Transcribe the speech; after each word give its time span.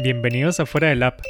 bienvenidos 0.00 0.60
a 0.60 0.66
Fuera 0.66 0.88
del 0.88 1.02
App. 1.02 1.20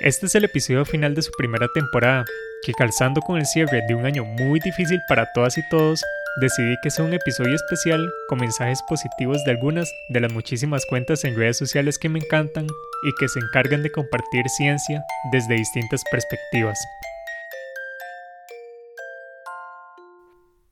Este 0.00 0.26
es 0.26 0.34
el 0.36 0.44
episodio 0.44 0.84
final 0.84 1.14
de 1.14 1.22
su 1.22 1.32
primera 1.32 1.66
temporada, 1.74 2.24
que 2.64 2.72
calzando 2.72 3.20
con 3.20 3.38
el 3.38 3.46
cierre 3.46 3.82
de 3.88 3.94
un 3.94 4.06
año 4.06 4.24
muy 4.24 4.60
difícil 4.60 5.00
para 5.08 5.26
todas 5.32 5.58
y 5.58 5.68
todos, 5.70 6.02
decidí 6.40 6.76
que 6.82 6.90
sea 6.90 7.04
un 7.04 7.14
episodio 7.14 7.54
especial 7.54 8.08
con 8.28 8.38
mensajes 8.38 8.80
positivos 8.88 9.44
de 9.44 9.50
algunas 9.50 9.92
de 10.10 10.20
las 10.20 10.32
muchísimas 10.32 10.86
cuentas 10.86 11.24
en 11.24 11.36
redes 11.36 11.58
sociales 11.58 11.98
que 11.98 12.08
me 12.08 12.20
encantan 12.20 12.66
y 12.66 13.12
que 13.18 13.28
se 13.28 13.40
encargan 13.40 13.82
de 13.82 13.90
compartir 13.90 14.48
ciencia 14.48 15.02
desde 15.32 15.54
distintas 15.54 16.04
perspectivas. 16.10 16.78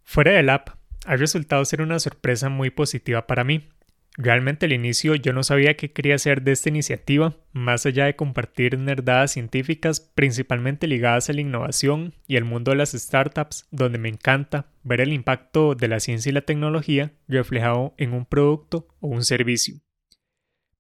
Fuera 0.04 0.32
del 0.32 0.50
app, 0.50 0.70
ha 1.06 1.16
resultado 1.16 1.64
ser 1.64 1.82
una 1.82 1.98
sorpresa 1.98 2.48
muy 2.48 2.70
positiva 2.70 3.26
para 3.26 3.42
mí. 3.42 3.68
Realmente 4.16 4.66
al 4.66 4.72
inicio 4.72 5.14
yo 5.14 5.32
no 5.32 5.42
sabía 5.42 5.76
qué 5.76 5.92
quería 5.92 6.16
hacer 6.16 6.42
de 6.42 6.52
esta 6.52 6.68
iniciativa, 6.68 7.36
más 7.52 7.86
allá 7.86 8.06
de 8.06 8.16
compartir 8.16 8.78
nerdadas 8.78 9.32
científicas 9.32 10.00
principalmente 10.14 10.86
ligadas 10.86 11.30
a 11.30 11.32
la 11.32 11.40
innovación 11.40 12.14
y 12.26 12.36
el 12.36 12.44
mundo 12.44 12.72
de 12.72 12.76
las 12.76 12.92
startups, 12.92 13.66
donde 13.70 13.98
me 13.98 14.08
encanta 14.08 14.66
ver 14.82 15.00
el 15.00 15.12
impacto 15.12 15.74
de 15.74 15.88
la 15.88 16.00
ciencia 16.00 16.30
y 16.30 16.32
la 16.32 16.42
tecnología 16.42 17.12
reflejado 17.28 17.94
en 17.98 18.12
un 18.12 18.26
producto 18.26 18.88
o 18.98 19.08
un 19.08 19.24
servicio. 19.24 19.76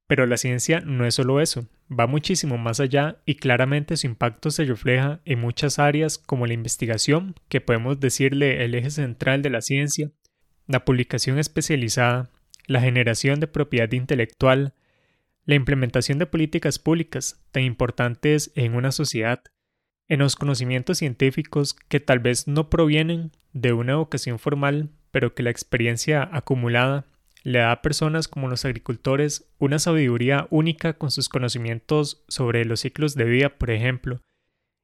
Pero 0.08 0.26
la 0.26 0.36
ciencia 0.36 0.80
no 0.80 1.06
es 1.06 1.14
solo 1.14 1.40
eso, 1.40 1.68
va 1.88 2.08
muchísimo 2.08 2.58
más 2.58 2.80
allá 2.80 3.22
y 3.26 3.36
claramente 3.36 3.96
su 3.96 4.08
impacto 4.08 4.50
se 4.50 4.64
refleja 4.64 5.20
en 5.24 5.40
muchas 5.40 5.78
áreas 5.78 6.18
como 6.18 6.48
la 6.48 6.54
investigación, 6.54 7.36
que 7.48 7.60
podemos 7.60 8.00
decirle 8.00 8.64
el 8.64 8.74
eje 8.74 8.90
central 8.90 9.40
de 9.40 9.50
la 9.50 9.60
ciencia, 9.60 10.10
la 10.66 10.84
publicación 10.84 11.38
especializada, 11.38 12.28
la 12.70 12.80
generación 12.80 13.40
de 13.40 13.48
propiedad 13.48 13.90
intelectual, 13.90 14.74
la 15.44 15.56
implementación 15.56 16.20
de 16.20 16.26
políticas 16.26 16.78
públicas 16.78 17.44
tan 17.50 17.64
importantes 17.64 18.52
en 18.54 18.76
una 18.76 18.92
sociedad, 18.92 19.42
en 20.06 20.20
los 20.20 20.36
conocimientos 20.36 20.98
científicos 20.98 21.74
que 21.74 21.98
tal 21.98 22.20
vez 22.20 22.46
no 22.46 22.70
provienen 22.70 23.32
de 23.52 23.72
una 23.72 23.94
educación 23.94 24.38
formal, 24.38 24.90
pero 25.10 25.34
que 25.34 25.42
la 25.42 25.50
experiencia 25.50 26.28
acumulada 26.32 27.06
le 27.42 27.58
da 27.58 27.72
a 27.72 27.82
personas 27.82 28.28
como 28.28 28.46
los 28.46 28.64
agricultores 28.64 29.50
una 29.58 29.80
sabiduría 29.80 30.46
única 30.50 30.92
con 30.92 31.10
sus 31.10 31.28
conocimientos 31.28 32.22
sobre 32.28 32.64
los 32.64 32.78
ciclos 32.78 33.16
de 33.16 33.24
vida, 33.24 33.48
por 33.58 33.72
ejemplo. 33.72 34.20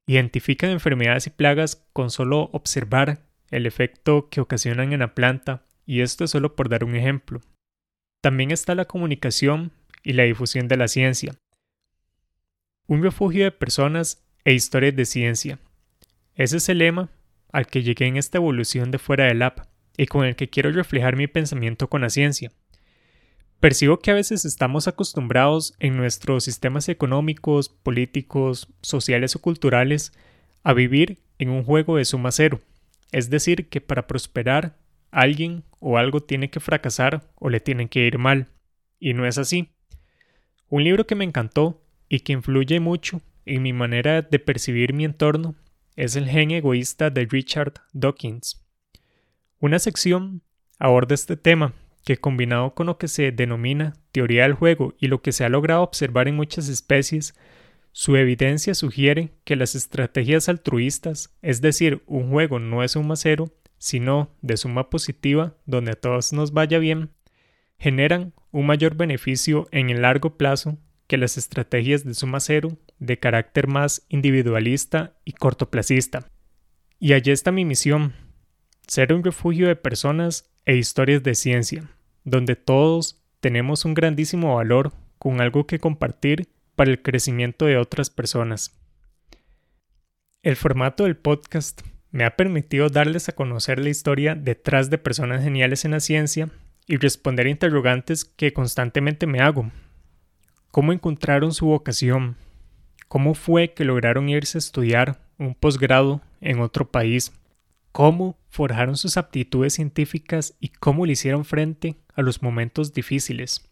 Identifican 0.08 0.70
enfermedades 0.70 1.28
y 1.28 1.30
plagas 1.30 1.86
con 1.92 2.10
solo 2.10 2.50
observar 2.52 3.20
el 3.52 3.64
efecto 3.64 4.28
que 4.28 4.40
ocasionan 4.40 4.92
en 4.92 4.98
la 4.98 5.14
planta, 5.14 5.62
y 5.84 6.00
esto 6.00 6.26
solo 6.26 6.56
por 6.56 6.68
dar 6.68 6.82
un 6.82 6.96
ejemplo. 6.96 7.42
También 8.26 8.50
está 8.50 8.74
la 8.74 8.86
comunicación 8.86 9.70
y 10.02 10.14
la 10.14 10.24
difusión 10.24 10.66
de 10.66 10.76
la 10.76 10.88
ciencia. 10.88 11.36
Un 12.88 13.00
refugio 13.00 13.44
de 13.44 13.52
personas 13.52 14.26
e 14.44 14.52
historias 14.52 14.96
de 14.96 15.04
ciencia. 15.04 15.60
Ese 16.34 16.56
es 16.56 16.68
el 16.68 16.78
lema 16.78 17.08
al 17.52 17.68
que 17.68 17.84
llegué 17.84 18.06
en 18.06 18.16
esta 18.16 18.38
evolución 18.38 18.90
de 18.90 18.98
fuera 18.98 19.26
del 19.26 19.42
app 19.42 19.60
y 19.96 20.06
con 20.06 20.24
el 20.24 20.34
que 20.34 20.50
quiero 20.50 20.72
reflejar 20.72 21.14
mi 21.14 21.28
pensamiento 21.28 21.88
con 21.88 22.00
la 22.00 22.10
ciencia. 22.10 22.50
Percibo 23.60 24.00
que 24.00 24.10
a 24.10 24.14
veces 24.14 24.44
estamos 24.44 24.88
acostumbrados 24.88 25.74
en 25.78 25.96
nuestros 25.96 26.42
sistemas 26.42 26.88
económicos, 26.88 27.68
políticos, 27.68 28.66
sociales 28.82 29.36
o 29.36 29.40
culturales 29.40 30.12
a 30.64 30.72
vivir 30.72 31.20
en 31.38 31.50
un 31.50 31.62
juego 31.62 31.96
de 31.96 32.04
suma 32.04 32.32
cero, 32.32 32.60
es 33.12 33.30
decir, 33.30 33.68
que 33.68 33.80
para 33.80 34.08
prosperar 34.08 34.76
alguien 35.16 35.64
o 35.80 35.96
algo 35.96 36.20
tiene 36.20 36.50
que 36.50 36.60
fracasar 36.60 37.22
o 37.36 37.48
le 37.48 37.58
tiene 37.58 37.88
que 37.88 38.06
ir 38.06 38.18
mal. 38.18 38.48
Y 38.98 39.14
no 39.14 39.26
es 39.26 39.38
así. 39.38 39.72
Un 40.68 40.84
libro 40.84 41.06
que 41.06 41.14
me 41.14 41.24
encantó 41.24 41.82
y 42.08 42.20
que 42.20 42.34
influye 42.34 42.80
mucho 42.80 43.22
en 43.46 43.62
mi 43.62 43.72
manera 43.72 44.20
de 44.20 44.38
percibir 44.38 44.92
mi 44.92 45.04
entorno 45.04 45.54
es 45.96 46.16
El 46.16 46.28
gen 46.28 46.50
egoísta 46.50 47.08
de 47.08 47.24
Richard 47.24 47.74
Dawkins. 47.94 48.62
Una 49.58 49.78
sección 49.78 50.42
aborda 50.78 51.14
este 51.14 51.38
tema 51.38 51.72
que 52.04 52.18
combinado 52.18 52.74
con 52.74 52.86
lo 52.86 52.98
que 52.98 53.08
se 53.08 53.32
denomina 53.32 53.94
teoría 54.12 54.42
del 54.42 54.52
juego 54.52 54.94
y 55.00 55.06
lo 55.06 55.22
que 55.22 55.32
se 55.32 55.44
ha 55.44 55.48
logrado 55.48 55.82
observar 55.82 56.28
en 56.28 56.36
muchas 56.36 56.68
especies, 56.68 57.34
su 57.92 58.16
evidencia 58.16 58.74
sugiere 58.74 59.30
que 59.44 59.56
las 59.56 59.74
estrategias 59.74 60.50
altruistas, 60.50 61.34
es 61.40 61.62
decir, 61.62 62.02
un 62.06 62.30
juego 62.30 62.58
no 62.58 62.84
es 62.84 62.94
un 62.96 63.06
macero, 63.06 63.50
sino 63.78 64.30
de 64.42 64.56
suma 64.56 64.90
positiva, 64.90 65.54
donde 65.66 65.92
a 65.92 65.94
todos 65.94 66.32
nos 66.32 66.52
vaya 66.52 66.78
bien, 66.78 67.10
generan 67.78 68.32
un 68.50 68.66
mayor 68.66 68.96
beneficio 68.96 69.68
en 69.70 69.90
el 69.90 70.02
largo 70.02 70.36
plazo 70.36 70.78
que 71.06 71.18
las 71.18 71.36
estrategias 71.36 72.04
de 72.04 72.14
suma 72.14 72.40
cero 72.40 72.78
de 72.98 73.18
carácter 73.18 73.68
más 73.68 74.06
individualista 74.08 75.14
y 75.24 75.32
cortoplacista. 75.32 76.30
Y 76.98 77.12
allí 77.12 77.30
está 77.30 77.52
mi 77.52 77.64
misión, 77.64 78.14
ser 78.86 79.12
un 79.12 79.22
refugio 79.22 79.68
de 79.68 79.76
personas 79.76 80.50
e 80.64 80.76
historias 80.76 81.22
de 81.22 81.34
ciencia, 81.34 81.90
donde 82.24 82.56
todos 82.56 83.22
tenemos 83.40 83.84
un 83.84 83.94
grandísimo 83.94 84.56
valor 84.56 84.92
con 85.18 85.40
algo 85.40 85.66
que 85.66 85.78
compartir 85.78 86.48
para 86.74 86.90
el 86.90 87.02
crecimiento 87.02 87.66
de 87.66 87.78
otras 87.78 88.10
personas. 88.10 88.78
El 90.42 90.56
formato 90.56 91.04
del 91.04 91.16
podcast 91.16 91.82
me 92.16 92.24
ha 92.24 92.34
permitido 92.34 92.88
darles 92.88 93.28
a 93.28 93.34
conocer 93.34 93.78
la 93.78 93.90
historia 93.90 94.34
detrás 94.34 94.88
de 94.88 94.96
personas 94.96 95.44
geniales 95.44 95.84
en 95.84 95.90
la 95.90 96.00
ciencia 96.00 96.48
y 96.86 96.96
responder 96.96 97.44
a 97.44 97.50
interrogantes 97.50 98.24
que 98.24 98.54
constantemente 98.54 99.26
me 99.26 99.40
hago. 99.40 99.70
¿Cómo 100.70 100.94
encontraron 100.94 101.52
su 101.52 101.66
vocación? 101.66 102.38
¿Cómo 103.08 103.34
fue 103.34 103.74
que 103.74 103.84
lograron 103.84 104.30
irse 104.30 104.56
a 104.56 104.60
estudiar 104.60 105.20
un 105.36 105.54
posgrado 105.54 106.22
en 106.40 106.60
otro 106.60 106.90
país? 106.90 107.34
¿Cómo 107.92 108.38
forjaron 108.48 108.96
sus 108.96 109.18
aptitudes 109.18 109.74
científicas 109.74 110.56
y 110.58 110.68
cómo 110.68 111.04
le 111.04 111.12
hicieron 111.12 111.44
frente 111.44 111.96
a 112.14 112.22
los 112.22 112.42
momentos 112.42 112.94
difíciles? 112.94 113.68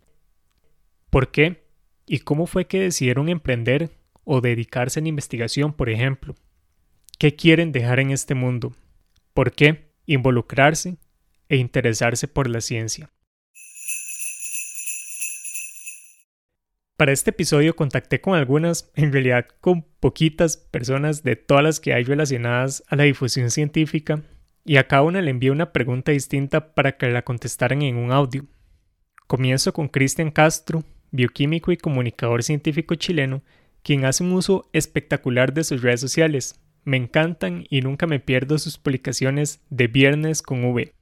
¿Por 1.09 1.31
qué? 1.31 1.65
¿Y 2.07 2.19
cómo 2.19 2.47
fue 2.47 2.67
que 2.67 2.79
decidieron 2.79 3.31
emprender 3.31 3.91
o 4.23 4.43
dedicarse 4.43 5.01
a 5.01 5.03
la 5.03 5.09
investigación, 5.09 5.73
por 5.73 5.89
ejemplo? 5.89 6.35
¿Qué 7.19 7.37
quieren 7.37 7.71
dejar 7.71 8.01
en 8.01 8.11
este 8.11 8.35
mundo? 8.35 8.75
¿Por 9.35 9.53
qué? 9.53 9.93
Involucrarse 10.07 10.97
e 11.49 11.57
interesarse 11.57 12.27
por 12.27 12.49
la 12.49 12.61
ciencia. 12.61 13.11
Para 16.97 17.13
este 17.13 17.31
episodio 17.31 17.77
contacté 17.77 18.21
con 18.21 18.35
algunas, 18.35 18.91
en 18.95 19.13
realidad 19.13 19.47
con 19.61 19.83
poquitas 19.83 20.57
personas 20.57 21.23
de 21.23 21.37
todas 21.37 21.63
las 21.63 21.81
que 21.81 21.93
hay 21.93 22.05
relacionadas 22.05 22.83
a 22.89 22.97
la 22.97 23.05
difusión 23.05 23.51
científica, 23.51 24.23
y 24.65 24.77
a 24.77 24.89
cada 24.89 25.03
una 25.03 25.21
le 25.21 25.31
envié 25.31 25.51
una 25.51 25.73
pregunta 25.73 26.13
distinta 26.13 26.75
para 26.75 26.97
que 26.97 27.11
la 27.11 27.23
contestaran 27.23 27.83
en 27.83 27.97
un 27.97 28.13
audio. 28.13 28.47
Comienzo 29.27 29.73
con 29.73 29.89
Cristian 29.89 30.31
Castro, 30.31 30.85
bioquímico 31.11 31.71
y 31.71 31.77
comunicador 31.77 32.43
científico 32.43 32.95
chileno, 32.95 33.43
quien 33.83 34.05
hace 34.05 34.25
un 34.25 34.33
uso 34.33 34.69
espectacular 34.73 35.53
de 35.53 35.65
sus 35.65 35.83
redes 35.83 36.01
sociales, 36.01 36.61
me 36.85 36.97
encantan 36.97 37.65
y 37.71 37.81
nunca 37.81 38.07
me 38.07 38.21
pierdo 38.21 38.59
sus 38.59 38.79
publicaciones 38.79 39.63
de 39.71 39.87
viernes 39.87 40.43
con 40.43 40.65
V. 40.65 40.95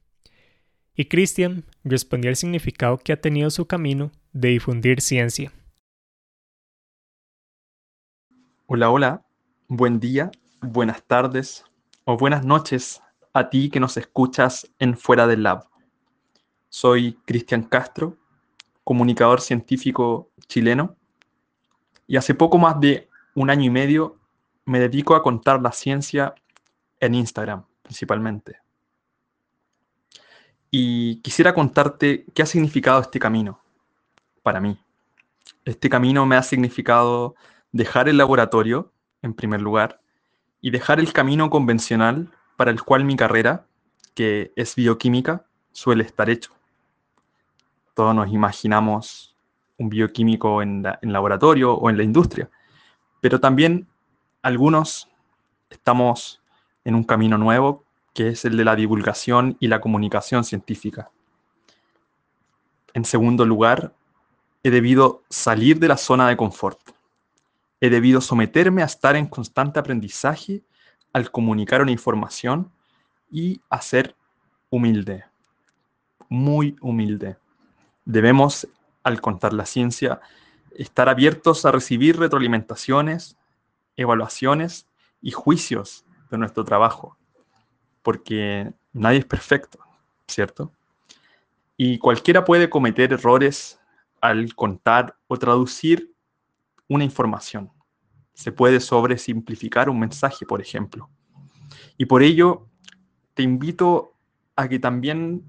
Y 0.95 1.05
Christian 1.05 1.65
respondió 1.83 2.29
al 2.29 2.35
significado 2.35 2.97
que 2.97 3.13
ha 3.13 3.21
tenido 3.21 3.49
su 3.49 3.65
camino 3.65 4.11
de 4.31 4.49
difundir 4.49 5.01
ciencia. 5.01 5.51
Hola, 8.65 8.89
hola, 8.89 9.25
buen 9.67 9.99
día, 9.99 10.31
buenas 10.61 11.03
tardes 11.03 11.65
o 12.05 12.17
buenas 12.17 12.45
noches 12.45 13.01
a 13.33 13.49
ti 13.49 13.69
que 13.69 13.79
nos 13.79 13.97
escuchas 13.97 14.71
en 14.79 14.97
Fuera 14.97 15.27
del 15.27 15.43
Lab. 15.43 15.65
Soy 16.69 17.19
Cristian 17.25 17.63
Castro, 17.63 18.17
comunicador 18.83 19.41
científico 19.41 20.31
chileno, 20.47 20.95
y 22.07 22.17
hace 22.17 22.33
poco 22.35 22.57
más 22.57 22.79
de 22.79 23.09
un 23.35 23.49
año 23.49 23.65
y 23.65 23.69
medio 23.69 24.22
me 24.65 24.79
dedico 24.79 25.15
a 25.15 25.23
contar 25.23 25.61
la 25.61 25.71
ciencia 25.71 26.33
en 26.99 27.15
Instagram, 27.15 27.65
principalmente. 27.81 28.57
Y 30.71 31.17
quisiera 31.21 31.53
contarte 31.53 32.25
qué 32.33 32.41
ha 32.41 32.47
significado 32.47 33.01
este 33.01 33.19
camino 33.19 33.59
para 34.41 34.59
mí. 34.59 34.77
Este 35.65 35.89
camino 35.89 36.25
me 36.25 36.35
ha 36.35 36.43
significado 36.43 37.35
dejar 37.71 38.09
el 38.09 38.17
laboratorio, 38.17 38.91
en 39.21 39.33
primer 39.33 39.61
lugar, 39.61 40.01
y 40.61 40.71
dejar 40.71 40.99
el 40.99 41.13
camino 41.13 41.49
convencional 41.49 42.31
para 42.55 42.71
el 42.71 42.81
cual 42.81 43.03
mi 43.03 43.15
carrera, 43.15 43.65
que 44.15 44.51
es 44.55 44.75
bioquímica, 44.75 45.45
suele 45.71 46.03
estar 46.03 46.29
hecho. 46.29 46.51
Todos 47.93 48.15
nos 48.15 48.31
imaginamos 48.31 49.35
un 49.77 49.89
bioquímico 49.89 50.61
en, 50.61 50.83
en 51.01 51.13
laboratorio 51.13 51.73
o 51.73 51.89
en 51.89 51.97
la 51.97 52.03
industria, 52.03 52.49
pero 53.21 53.39
también 53.39 53.87
algunos 54.43 55.09
estamos 55.69 56.41
en 56.83 56.95
un 56.95 57.03
camino 57.03 57.37
nuevo, 57.37 57.85
que 58.13 58.27
es 58.27 58.45
el 58.45 58.57
de 58.57 58.65
la 58.65 58.75
divulgación 58.75 59.57
y 59.59 59.67
la 59.67 59.81
comunicación 59.81 60.43
científica. 60.43 61.09
En 62.93 63.05
segundo 63.05 63.45
lugar, 63.45 63.95
he 64.61 64.69
debido 64.69 65.23
salir 65.29 65.79
de 65.79 65.87
la 65.87 65.97
zona 65.97 66.27
de 66.27 66.37
confort, 66.37 66.79
he 67.81 67.89
debido 67.89 68.21
someterme 68.21 68.83
a 68.83 68.85
estar 68.85 69.15
en 69.15 69.27
constante 69.27 69.79
aprendizaje 69.79 70.61
al 71.11 71.31
comunicar 71.31 71.81
una 71.81 71.91
información 71.91 72.71
y 73.31 73.61
a 73.69 73.81
ser 73.81 74.15
humilde, 74.69 75.25
muy 76.29 76.75
humilde. 76.81 77.37
Debemos, 78.05 78.67
al 79.03 79.21
contar 79.21 79.53
la 79.53 79.65
ciencia, 79.65 80.21
estar 80.75 81.09
abiertos 81.09 81.65
a 81.65 81.71
recibir 81.71 82.17
retroalimentaciones, 82.17 83.37
evaluaciones 83.95 84.87
y 85.21 85.31
juicios 85.31 86.05
de 86.29 86.37
nuestro 86.37 86.63
trabajo, 86.63 87.17
porque 88.01 88.73
nadie 88.91 89.19
es 89.19 89.25
perfecto, 89.25 89.79
¿cierto? 90.27 90.71
Y 91.77 91.97
cualquiera 91.97 92.45
puede 92.45 92.69
cometer 92.69 93.13
errores 93.13 93.79
al 94.21 94.55
contar 94.55 95.17
o 95.27 95.37
traducir 95.37 96.13
una 96.87 97.03
información. 97.03 97.71
Se 98.33 98.51
puede 98.51 98.79
sobresimplificar 98.79 99.89
un 99.89 99.99
mensaje, 99.99 100.45
por 100.45 100.61
ejemplo. 100.61 101.09
Y 101.97 102.05
por 102.05 102.23
ello, 102.23 102.67
te 103.33 103.43
invito 103.43 104.15
a 104.55 104.67
que 104.67 104.79
también, 104.79 105.43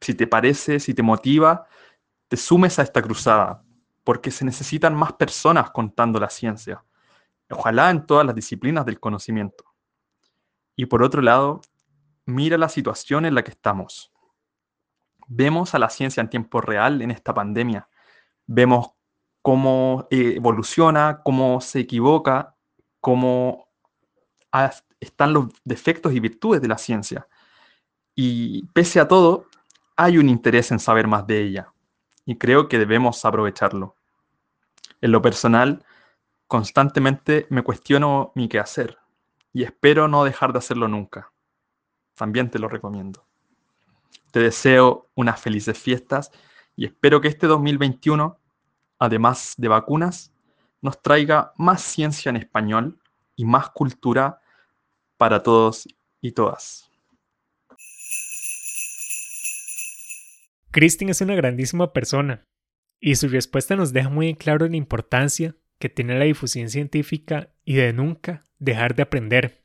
si 0.00 0.14
te 0.14 0.26
parece, 0.26 0.80
si 0.80 0.94
te 0.94 1.02
motiva, 1.02 1.66
te 2.28 2.36
sumes 2.36 2.78
a 2.78 2.82
esta 2.82 3.02
cruzada, 3.02 3.62
porque 4.04 4.30
se 4.30 4.44
necesitan 4.44 4.94
más 4.94 5.12
personas 5.14 5.70
contando 5.70 6.20
la 6.20 6.30
ciencia, 6.30 6.84
ojalá 7.50 7.90
en 7.90 8.06
todas 8.06 8.26
las 8.26 8.34
disciplinas 8.34 8.84
del 8.86 9.00
conocimiento. 9.00 9.64
Y 10.76 10.86
por 10.86 11.02
otro 11.02 11.22
lado, 11.22 11.60
mira 12.24 12.58
la 12.58 12.68
situación 12.68 13.24
en 13.24 13.34
la 13.34 13.42
que 13.42 13.50
estamos. 13.50 14.12
Vemos 15.26 15.74
a 15.74 15.78
la 15.78 15.90
ciencia 15.90 16.20
en 16.20 16.30
tiempo 16.30 16.60
real 16.60 17.02
en 17.02 17.10
esta 17.10 17.34
pandemia. 17.34 17.88
Vemos 18.46 18.90
cómo 19.42 20.06
evoluciona, 20.10 21.20
cómo 21.24 21.60
se 21.60 21.80
equivoca, 21.80 22.56
cómo 23.00 23.68
están 25.00 25.32
los 25.32 25.46
defectos 25.64 26.12
y 26.12 26.20
virtudes 26.20 26.60
de 26.60 26.68
la 26.68 26.78
ciencia. 26.78 27.28
Y 28.14 28.66
pese 28.68 29.00
a 29.00 29.08
todo, 29.08 29.46
hay 29.96 30.18
un 30.18 30.28
interés 30.28 30.70
en 30.70 30.78
saber 30.78 31.06
más 31.06 31.26
de 31.26 31.42
ella. 31.42 31.72
Y 32.24 32.36
creo 32.36 32.68
que 32.68 32.78
debemos 32.78 33.24
aprovecharlo. 33.24 33.96
En 35.00 35.12
lo 35.12 35.22
personal, 35.22 35.84
constantemente 36.48 37.46
me 37.50 37.62
cuestiono 37.62 38.32
mi 38.34 38.48
quehacer 38.48 38.98
y 39.52 39.62
espero 39.62 40.08
no 40.08 40.24
dejar 40.24 40.52
de 40.52 40.58
hacerlo 40.58 40.88
nunca. 40.88 41.30
También 42.14 42.50
te 42.50 42.58
lo 42.58 42.68
recomiendo. 42.68 43.26
Te 44.32 44.40
deseo 44.40 45.10
unas 45.14 45.40
felices 45.40 45.78
fiestas 45.78 46.32
y 46.74 46.86
espero 46.86 47.20
que 47.20 47.28
este 47.28 47.46
2021, 47.46 48.38
además 48.98 49.54
de 49.58 49.68
vacunas, 49.68 50.32
nos 50.80 51.00
traiga 51.02 51.52
más 51.56 51.82
ciencia 51.82 52.30
en 52.30 52.36
español 52.36 52.98
y 53.36 53.44
más 53.44 53.70
cultura 53.70 54.40
para 55.18 55.42
todos 55.42 55.86
y 56.20 56.32
todas. 56.32 56.90
Kristin 60.70 61.10
es 61.10 61.20
una 61.20 61.34
grandísima 61.34 61.92
persona 61.92 62.46
y 63.00 63.16
su 63.16 63.28
respuesta 63.28 63.76
nos 63.76 63.92
deja 63.92 64.08
muy 64.08 64.28
en 64.28 64.36
claro 64.36 64.66
la 64.66 64.76
importancia 64.76 65.56
que 65.78 65.88
tiene 65.88 66.18
la 66.18 66.24
difusión 66.24 66.68
científica 66.68 67.52
y 67.64 67.74
de 67.74 67.92
nunca 67.92 68.44
dejar 68.58 68.94
de 68.94 69.02
aprender. 69.02 69.62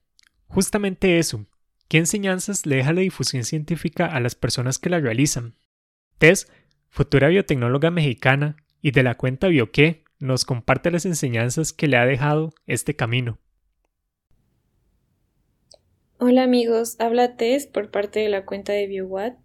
Justamente 0.47 1.17
eso, 1.19 1.47
¿qué 1.87 1.97
enseñanzas 1.97 2.65
le 2.65 2.77
deja 2.77 2.93
la 2.93 3.01
difusión 3.01 3.43
científica 3.43 4.05
a 4.05 4.19
las 4.19 4.35
personas 4.35 4.77
que 4.77 4.89
la 4.89 4.99
realizan? 4.99 5.55
Tess, 6.17 6.51
futura 6.89 7.29
biotecnóloga 7.29 7.91
mexicana 7.91 8.55
y 8.81 8.91
de 8.91 9.03
la 9.03 9.15
cuenta 9.15 9.47
BioQué, 9.47 10.03
nos 10.19 10.45
comparte 10.45 10.91
las 10.91 11.05
enseñanzas 11.05 11.73
que 11.73 11.87
le 11.87 11.97
ha 11.97 12.05
dejado 12.05 12.53
este 12.67 12.95
camino. 12.95 13.39
Hola 16.19 16.43
amigos, 16.43 16.95
habla 16.99 17.35
Tess 17.35 17.67
por 17.67 17.91
parte 17.91 18.19
de 18.19 18.29
la 18.29 18.45
cuenta 18.45 18.71
de 18.71 18.87
BioWatt 18.87 19.37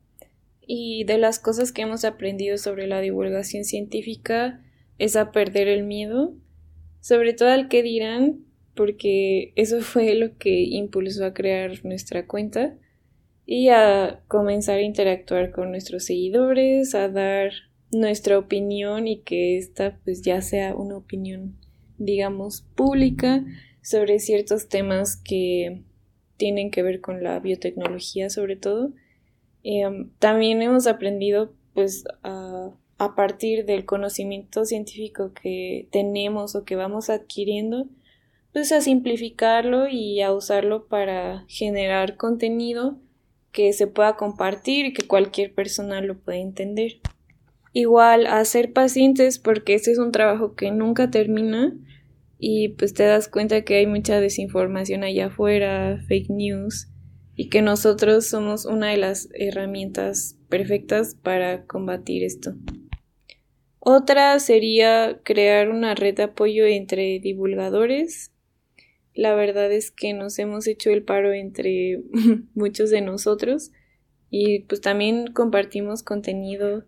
y 0.65 1.05
de 1.05 1.19
las 1.19 1.41
cosas 1.41 1.73
que 1.73 1.83
hemos 1.83 2.05
aprendido 2.05 2.59
sobre 2.59 2.87
la 2.87 3.01
divulgación 3.01 3.65
científica 3.65 4.63
es 4.99 5.17
a 5.17 5.33
perder 5.33 5.67
el 5.67 5.85
miedo, 5.85 6.35
sobre 7.09 7.33
todo 7.33 7.49
al 7.49 7.69
que 7.69 7.83
dirán, 7.83 8.45
porque 8.75 9.55
eso 9.57 9.81
fue 9.81 10.15
lo 10.15 10.37
que 10.37 10.61
impulsó 10.61 11.25
a 11.25 11.33
crear 11.33 11.83
nuestra 11.83 12.27
cuenta 12.27 12.77
y 13.47 13.71
a 13.71 14.23
comenzar 14.29 14.77
a 14.77 14.83
interactuar 14.83 15.51
con 15.51 15.71
nuestros 15.71 16.05
seguidores, 16.05 16.95
a 16.95 17.09
dar 17.09 17.53
nuestra 17.91 18.39
opinión 18.39 19.09
y 19.09 19.23
que 19.23 19.57
esta 19.57 19.99
pues 20.05 20.21
ya 20.21 20.43
sea 20.43 20.75
una 20.75 20.99
opinión 20.99 21.57
digamos 21.97 22.67
pública 22.77 23.43
sobre 23.81 24.19
ciertos 24.19 24.69
temas 24.69 25.17
que 25.17 25.85
tienen 26.37 26.71
que 26.71 26.83
ver 26.83 27.01
con 27.01 27.25
la 27.25 27.41
biotecnología 27.41 28.29
sobre 28.29 28.57
todo. 28.57 28.93
Em, 29.63 30.11
también 30.19 30.61
hemos 30.61 30.87
aprendido 30.87 31.55
pues 31.73 32.05
a, 32.23 32.71
a 32.99 33.15
partir 33.15 33.65
del 33.65 33.85
conocimiento 33.85 34.65
científico 34.65 35.33
que 35.33 35.89
tenemos 35.93 36.57
o 36.57 36.65
que 36.65 36.75
vamos 36.75 37.11
adquiriendo, 37.11 37.87
pues 38.53 38.73
a 38.73 38.81
simplificarlo 38.81 39.89
y 39.89 40.21
a 40.21 40.33
usarlo 40.33 40.89
para 40.89 41.45
generar 41.49 42.17
contenido 42.17 42.99
que 43.53 43.73
se 43.73 43.87
pueda 43.87 44.17
compartir 44.17 44.87
y 44.87 44.93
que 44.93 45.07
cualquier 45.07 45.55
persona 45.55 46.01
lo 46.01 46.19
pueda 46.19 46.39
entender. 46.39 47.01
Igual 47.73 48.27
a 48.27 48.45
ser 48.45 48.73
pacientes 48.73 49.39
porque 49.39 49.75
este 49.75 49.93
es 49.93 49.99
un 49.99 50.11
trabajo 50.11 50.55
que 50.55 50.73
nunca 50.73 51.11
termina 51.11 51.77
y 52.39 52.71
pues 52.71 52.95
te 52.95 53.05
das 53.05 53.29
cuenta 53.29 53.63
que 53.63 53.77
hay 53.77 53.87
mucha 53.87 54.21
desinformación 54.21 55.05
allá 55.05 55.27
afuera, 55.27 56.01
fake 56.09 56.31
news 56.31 56.89
y 57.37 57.49
que 57.49 57.63
nosotros 57.63 58.27
somos 58.27 58.65
una 58.65 58.89
de 58.89 58.97
las 58.97 59.29
herramientas 59.35 60.37
perfectas 60.49 61.15
para 61.15 61.65
combatir 61.67 62.25
esto. 62.25 62.55
Otra 63.91 64.39
sería 64.39 65.19
crear 65.23 65.71
una 65.71 65.95
red 65.95 66.15
de 66.15 66.25
apoyo 66.25 66.67
entre 66.67 67.21
divulgadores. 67.21 68.33
La 69.15 69.35
verdad 69.35 69.73
es 69.73 69.91
que 69.91 70.13
nos 70.13 70.39
hemos 70.39 70.67
hecho 70.67 70.91
el 70.91 71.05
paro 71.05 71.33
entre 71.33 72.03
muchos 72.55 72.91
de 72.91 73.01
nosotros 73.01 73.71
y 74.29 74.59
pues 74.65 74.83
también 74.83 75.29
compartimos 75.29 76.03
contenido, 76.03 76.85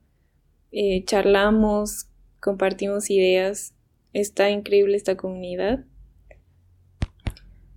eh, 0.72 1.02
charlamos, 1.06 2.10
compartimos 2.38 3.08
ideas. 3.08 3.74
Está 4.12 4.50
increíble 4.50 4.94
esta 4.94 5.16
comunidad. 5.16 5.86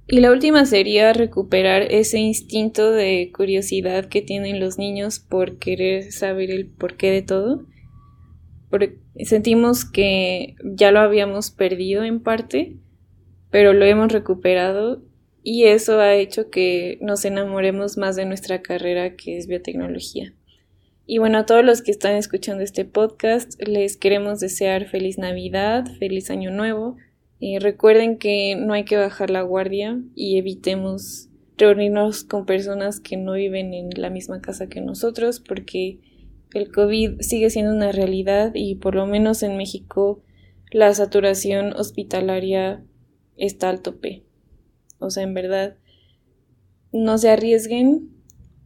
Y 0.06 0.20
la 0.20 0.34
última 0.34 0.66
sería 0.66 1.14
recuperar 1.14 1.84
ese 1.84 2.20
instinto 2.20 2.92
de 2.92 3.32
curiosidad 3.34 4.10
que 4.10 4.22
tienen 4.22 4.60
los 4.60 4.78
niños 4.78 5.20
por 5.20 5.60
querer 5.60 6.12
saber 6.12 6.52
el 6.52 6.68
porqué 6.68 7.10
de 7.10 7.22
todo. 7.22 7.66
Sentimos 9.24 9.86
que 9.86 10.56
ya 10.64 10.92
lo 10.92 11.00
habíamos 11.00 11.52
perdido 11.52 12.04
en 12.04 12.22
parte, 12.22 12.76
pero 13.50 13.74
lo 13.74 13.86
hemos 13.86 14.12
recuperado 14.12 15.04
y 15.44 15.66
eso 15.66 16.00
ha 16.00 16.14
hecho 16.16 16.50
que 16.50 16.98
nos 17.02 17.26
enamoremos 17.26 17.98
más 17.98 18.16
de 18.16 18.26
nuestra 18.26 18.62
carrera 18.62 19.16
que 19.16 19.38
es 19.38 19.48
biotecnología. 19.48 20.34
Y 21.06 21.18
bueno, 21.18 21.40
a 21.40 21.46
todos 21.46 21.66
los 21.66 21.82
que 21.82 21.92
están 21.92 22.16
escuchando 22.16 22.64
este 22.64 22.86
podcast, 22.86 23.62
les 23.62 23.98
queremos 23.98 24.40
desear 24.40 24.86
feliz 24.86 25.18
Navidad, 25.18 25.86
feliz 26.00 26.30
Año 26.30 26.50
Nuevo 26.50 26.96
eh, 27.46 27.60
recuerden 27.60 28.18
que 28.18 28.56
no 28.56 28.72
hay 28.74 28.86
que 28.86 28.96
bajar 28.96 29.30
la 29.30 29.42
guardia 29.42 30.00
y 30.16 30.38
evitemos 30.38 31.28
reunirnos 31.58 32.24
con 32.24 32.46
personas 32.46 33.02
que 33.02 33.18
no 33.18 33.34
viven 33.34 33.74
en 33.74 33.90
la 33.98 34.10
misma 34.10 34.40
casa 34.40 34.70
que 34.70 34.80
nosotros 34.80 35.42
porque 35.42 36.00
el 36.60 36.72
COVID 36.72 37.22
sigue 37.22 37.50
siendo 37.50 37.74
una 37.74 37.92
realidad 37.92 38.52
y 38.54 38.76
por 38.76 38.96
lo 38.96 39.06
menos 39.06 39.44
en 39.44 39.58
México 39.58 40.24
la 40.72 40.94
saturación 40.94 41.74
hospitalaria 41.74 42.84
está 43.38 43.70
al 43.70 43.82
tope. 43.82 44.26
O 45.00 45.10
sea, 45.10 45.24
en 45.24 45.34
verdad, 45.34 45.78
no 46.92 47.18
se 47.18 47.30
arriesguen. 47.30 48.10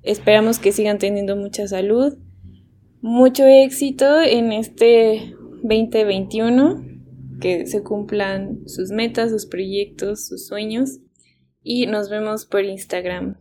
Esperamos 0.04 0.60
que 0.60 0.72
sigan 0.72 1.00
teniendo 1.00 1.36
mucha 1.36 1.68
salud. 1.68 2.18
Mucho 3.02 3.46
éxito 3.46 4.22
en 4.22 4.52
este 4.52 5.34
2021 5.64 6.84
que 7.40 7.68
se 7.68 7.84
cumplan 7.84 8.68
sus 8.68 8.90
metas, 8.90 9.32
sus 9.32 9.46
proyectos, 9.46 10.28
sus 10.28 10.48
sueños 10.48 11.00
y 11.62 11.86
nos 11.86 12.10
vemos 12.10 12.46
por 12.46 12.64
Instagram. 12.64 13.38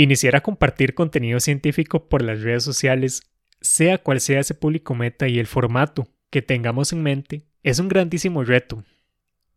Iniciar 0.00 0.36
a 0.36 0.42
compartir 0.42 0.94
contenido 0.94 1.40
científico 1.40 2.08
por 2.08 2.22
las 2.22 2.42
redes 2.42 2.62
sociales, 2.62 3.24
sea 3.60 3.98
cual 3.98 4.20
sea 4.20 4.38
ese 4.38 4.54
público 4.54 4.94
meta 4.94 5.26
y 5.26 5.40
el 5.40 5.48
formato 5.48 6.06
que 6.30 6.40
tengamos 6.40 6.92
en 6.92 7.02
mente, 7.02 7.42
es 7.64 7.80
un 7.80 7.88
grandísimo 7.88 8.44
reto. 8.44 8.84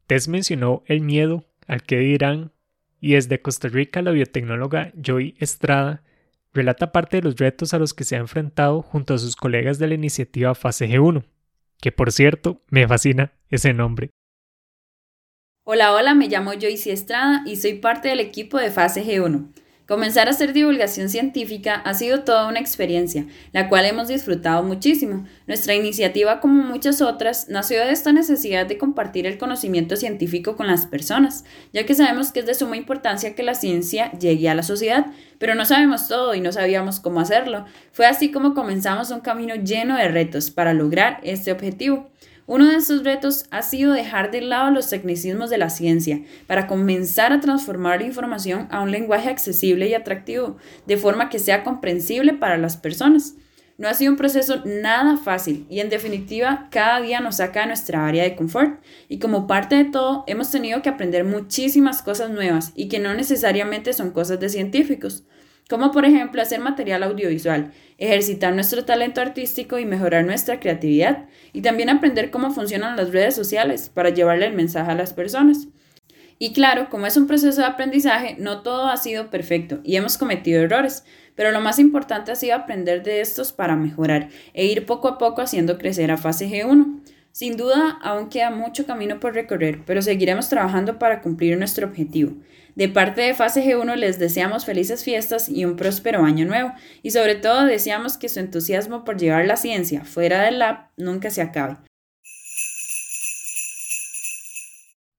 Tess 0.07 0.27
mencionó 0.27 0.81
el 0.88 1.01
miedo 1.01 1.45
al 1.67 1.83
que 1.83 2.00
dirán 2.00 2.51
y 3.00 3.13
desde 3.13 3.39
Costa 3.39 3.67
Rica 3.67 4.01
la 4.01 4.10
biotecnóloga 4.10 4.91
Joy 5.00 5.36
Estrada 5.38 6.01
relata 6.55 6.91
parte 6.91 7.17
de 7.17 7.21
los 7.21 7.36
retos 7.36 7.75
a 7.75 7.77
los 7.77 7.93
que 7.93 8.03
se 8.03 8.15
ha 8.15 8.19
enfrentado 8.19 8.81
junto 8.81 9.13
a 9.13 9.19
sus 9.19 9.36
colegas 9.36 9.77
de 9.77 9.89
la 9.89 9.93
iniciativa 9.93 10.55
Fase 10.55 10.89
G1, 10.89 11.24
que 11.79 11.91
por 11.91 12.12
cierto 12.12 12.63
me 12.71 12.88
fascina 12.88 13.31
ese 13.51 13.75
nombre. 13.75 14.10
Hola, 15.65 15.93
hola, 15.93 16.15
me 16.15 16.29
llamo 16.29 16.53
Joyce 16.53 16.93
Estrada 16.93 17.43
y 17.45 17.57
soy 17.57 17.75
parte 17.75 18.07
del 18.07 18.19
equipo 18.19 18.57
de 18.57 18.71
Fase 18.71 19.05
G1. 19.05 19.51
Comenzar 19.91 20.29
a 20.29 20.31
hacer 20.31 20.53
divulgación 20.53 21.10
científica 21.10 21.74
ha 21.83 21.93
sido 21.93 22.21
toda 22.21 22.48
una 22.48 22.62
experiencia, 22.62 23.25
la 23.51 23.67
cual 23.67 23.83
hemos 23.83 24.07
disfrutado 24.07 24.63
muchísimo. 24.63 25.25
Nuestra 25.48 25.75
iniciativa, 25.75 26.39
como 26.39 26.63
muchas 26.63 27.01
otras, 27.01 27.50
nació 27.50 27.81
de 27.81 27.91
esta 27.91 28.13
necesidad 28.13 28.65
de 28.65 28.77
compartir 28.77 29.27
el 29.27 29.38
conocimiento 29.38 29.98
científico 29.98 30.55
con 30.55 30.67
las 30.67 30.88
personas, 30.88 31.43
ya 31.74 31.86
que 31.86 31.93
sabemos 31.93 32.31
que 32.31 32.39
es 32.39 32.45
de 32.45 32.53
suma 32.53 32.77
importancia 32.77 33.36
que 33.36 33.43
la 33.43 33.53
ciencia 33.53 34.13
llegue 34.13 34.48
a 34.48 34.55
la 34.55 34.63
sociedad, 34.63 35.07
pero 35.39 35.55
no 35.55 35.65
sabemos 35.65 36.07
todo 36.07 36.36
y 36.36 36.39
no 36.39 36.53
sabíamos 36.53 37.01
cómo 37.01 37.19
hacerlo. 37.19 37.65
Fue 37.91 38.05
así 38.05 38.31
como 38.31 38.53
comenzamos 38.53 39.12
un 39.12 39.19
camino 39.19 39.55
lleno 39.55 39.98
de 39.98 40.07
retos 40.07 40.51
para 40.51 40.74
lograr 40.74 41.19
este 41.24 41.51
objetivo. 41.51 42.10
Uno 42.48 42.67
de 42.67 42.75
esos 42.75 43.03
retos 43.03 43.45
ha 43.51 43.62
sido 43.62 43.93
dejar 43.93 44.31
de 44.31 44.41
lado 44.41 44.71
los 44.71 44.89
tecnicismos 44.89 45.50
de 45.50 45.57
la 45.57 45.69
ciencia 45.69 46.21
para 46.48 46.67
comenzar 46.67 47.31
a 47.31 47.39
transformar 47.39 48.01
la 48.01 48.07
información 48.07 48.67
a 48.71 48.81
un 48.81 48.91
lenguaje 48.91 49.29
accesible 49.29 49.88
y 49.88 49.93
atractivo, 49.93 50.57
de 50.88 50.98
forma 50.98 51.29
que 51.29 51.39
sea 51.39 51.63
comprensible 51.63 52.33
para 52.33 52.57
las 52.57 52.77
personas. 52.77 53.36
No 53.77 53.88
ha 53.88 53.93
sido 53.93 54.12
un 54.12 54.17
proceso 54.17 54.62
nada 54.65 55.17
fácil 55.17 55.65
y 55.69 55.79
en 55.79 55.89
definitiva 55.89 56.67
cada 56.71 57.01
día 57.01 57.19
nos 57.19 57.38
saca 57.38 57.62
de 57.62 57.67
nuestra 57.67 58.05
área 58.05 58.24
de 58.24 58.36
confort 58.36 58.79
y 59.07 59.17
como 59.19 59.48
parte 59.48 59.75
de 59.75 59.86
todo 59.86 60.24
hemos 60.27 60.51
tenido 60.51 60.81
que 60.81 60.89
aprender 60.89 61.24
muchísimas 61.24 62.01
cosas 62.03 62.29
nuevas 62.29 62.74
y 62.75 62.89
que 62.89 63.00
no 63.00 63.13
necesariamente 63.13 63.93
son 63.93 64.12
cosas 64.12 64.39
de 64.39 64.50
científicos 64.50 65.24
como 65.69 65.91
por 65.91 66.05
ejemplo 66.05 66.41
hacer 66.41 66.59
material 66.59 67.03
audiovisual, 67.03 67.71
ejercitar 67.97 68.53
nuestro 68.53 68.85
talento 68.85 69.21
artístico 69.21 69.79
y 69.79 69.85
mejorar 69.85 70.25
nuestra 70.25 70.59
creatividad, 70.59 71.25
y 71.53 71.61
también 71.61 71.89
aprender 71.89 72.31
cómo 72.31 72.51
funcionan 72.51 72.95
las 72.95 73.11
redes 73.11 73.35
sociales 73.35 73.89
para 73.93 74.09
llevarle 74.09 74.45
el 74.47 74.53
mensaje 74.53 74.91
a 74.91 74.95
las 74.95 75.13
personas. 75.13 75.67
Y 76.39 76.53
claro, 76.53 76.89
como 76.89 77.05
es 77.05 77.17
un 77.17 77.27
proceso 77.27 77.61
de 77.61 77.67
aprendizaje, 77.67 78.35
no 78.39 78.63
todo 78.63 78.87
ha 78.87 78.97
sido 78.97 79.29
perfecto 79.29 79.79
y 79.83 79.95
hemos 79.95 80.17
cometido 80.17 80.63
errores, 80.63 81.03
pero 81.35 81.51
lo 81.51 81.61
más 81.61 81.77
importante 81.77 82.31
ha 82.31 82.35
sido 82.35 82.55
aprender 82.55 83.03
de 83.03 83.21
estos 83.21 83.51
para 83.51 83.75
mejorar 83.75 84.29
e 84.53 84.65
ir 84.65 84.87
poco 84.87 85.07
a 85.07 85.17
poco 85.19 85.41
haciendo 85.41 85.77
crecer 85.77 86.09
a 86.09 86.17
fase 86.17 86.49
G1. 86.49 87.01
Sin 87.31 87.57
duda, 87.57 87.99
aún 88.01 88.29
queda 88.29 88.49
mucho 88.49 88.87
camino 88.87 89.19
por 89.19 89.35
recorrer, 89.35 89.81
pero 89.85 90.01
seguiremos 90.01 90.49
trabajando 90.49 90.97
para 90.97 91.21
cumplir 91.21 91.57
nuestro 91.57 91.85
objetivo. 91.85 92.33
De 92.81 92.89
parte 92.89 93.21
de 93.21 93.35
Fase 93.35 93.63
G1 93.63 93.95
les 93.95 94.17
deseamos 94.17 94.65
felices 94.65 95.03
fiestas 95.03 95.47
y 95.47 95.65
un 95.65 95.75
próspero 95.75 96.25
año 96.25 96.47
nuevo, 96.47 96.73
y 97.03 97.11
sobre 97.11 97.35
todo 97.35 97.67
deseamos 97.67 98.17
que 98.17 98.27
su 98.27 98.39
entusiasmo 98.39 99.03
por 99.03 99.17
llevar 99.17 99.45
la 99.45 99.55
ciencia 99.55 100.03
fuera 100.03 100.41
del 100.41 100.57
lab 100.57 100.89
nunca 100.97 101.29
se 101.29 101.43
acabe. 101.43 101.77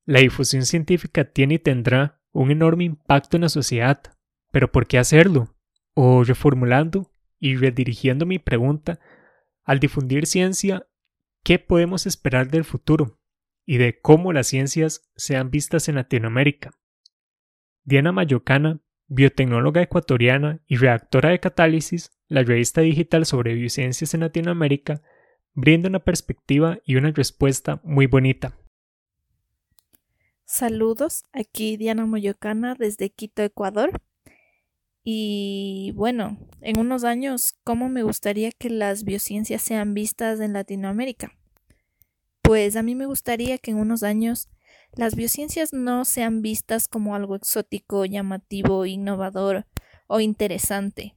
La 0.06 0.18
difusión 0.18 0.66
científica 0.66 1.22
tiene 1.22 1.54
y 1.54 1.58
tendrá 1.60 2.20
un 2.32 2.50
enorme 2.50 2.82
impacto 2.82 3.36
en 3.36 3.42
la 3.42 3.48
sociedad, 3.48 4.02
pero 4.50 4.72
¿por 4.72 4.88
qué 4.88 4.98
hacerlo? 4.98 5.54
O 5.94 6.24
reformulando 6.24 7.12
y 7.38 7.54
redirigiendo 7.54 8.26
mi 8.26 8.40
pregunta, 8.40 8.98
al 9.62 9.78
difundir 9.78 10.26
ciencia, 10.26 10.88
¿qué 11.44 11.60
podemos 11.60 12.06
esperar 12.06 12.50
del 12.50 12.64
futuro? 12.64 13.20
y 13.64 13.76
de 13.76 14.00
cómo 14.00 14.32
las 14.32 14.48
ciencias 14.48 15.08
sean 15.14 15.52
vistas 15.52 15.88
en 15.88 15.94
Latinoamérica. 15.94 16.72
Diana 17.84 18.12
Mayocana, 18.12 18.80
biotecnóloga 19.08 19.82
ecuatoriana 19.82 20.60
y 20.66 20.76
redactora 20.76 21.30
de 21.30 21.40
Catálisis, 21.40 22.10
la 22.28 22.42
revista 22.42 22.80
digital 22.80 23.26
sobre 23.26 23.54
biociencias 23.54 24.14
en 24.14 24.20
Latinoamérica, 24.20 25.02
brinda 25.54 25.88
una 25.88 25.98
perspectiva 25.98 26.78
y 26.84 26.96
una 26.96 27.10
respuesta 27.10 27.80
muy 27.84 28.06
bonita. 28.06 28.56
Saludos, 30.44 31.24
aquí 31.32 31.76
Diana 31.76 32.06
Mayocana 32.06 32.74
desde 32.74 33.10
Quito, 33.10 33.42
Ecuador. 33.42 34.00
Y 35.04 35.92
bueno, 35.96 36.38
en 36.60 36.78
unos 36.78 37.04
años, 37.04 37.54
¿cómo 37.64 37.88
me 37.88 38.02
gustaría 38.02 38.52
que 38.52 38.70
las 38.70 39.04
biociencias 39.04 39.62
sean 39.62 39.94
vistas 39.94 40.40
en 40.40 40.52
Latinoamérica? 40.52 41.32
Pues 42.42 42.76
a 42.76 42.82
mí 42.82 42.94
me 42.94 43.06
gustaría 43.06 43.58
que 43.58 43.72
en 43.72 43.78
unos 43.78 44.02
años 44.02 44.48
las 44.94 45.14
biociencias 45.16 45.72
no 45.72 46.04
sean 46.04 46.42
vistas 46.42 46.86
como 46.86 47.14
algo 47.14 47.34
exótico, 47.34 48.04
llamativo, 48.04 48.84
innovador 48.84 49.66
o 50.06 50.20
interesante, 50.20 51.16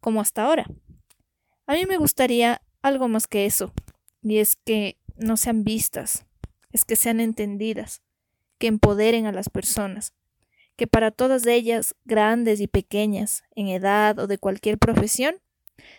como 0.00 0.20
hasta 0.20 0.44
ahora. 0.44 0.66
A 1.66 1.74
mí 1.74 1.84
me 1.86 1.98
gustaría 1.98 2.62
algo 2.80 3.08
más 3.08 3.26
que 3.26 3.44
eso, 3.44 3.72
y 4.22 4.38
es 4.38 4.56
que 4.56 4.96
no 5.16 5.36
sean 5.36 5.64
vistas, 5.64 6.24
es 6.72 6.86
que 6.86 6.96
sean 6.96 7.20
entendidas, 7.20 8.00
que 8.58 8.68
empoderen 8.68 9.26
a 9.26 9.32
las 9.32 9.50
personas, 9.50 10.14
que 10.76 10.86
para 10.86 11.10
todas 11.10 11.46
ellas, 11.46 11.94
grandes 12.04 12.60
y 12.60 12.68
pequeñas, 12.68 13.42
en 13.54 13.68
edad 13.68 14.18
o 14.18 14.26
de 14.26 14.38
cualquier 14.38 14.78
profesión, 14.78 15.36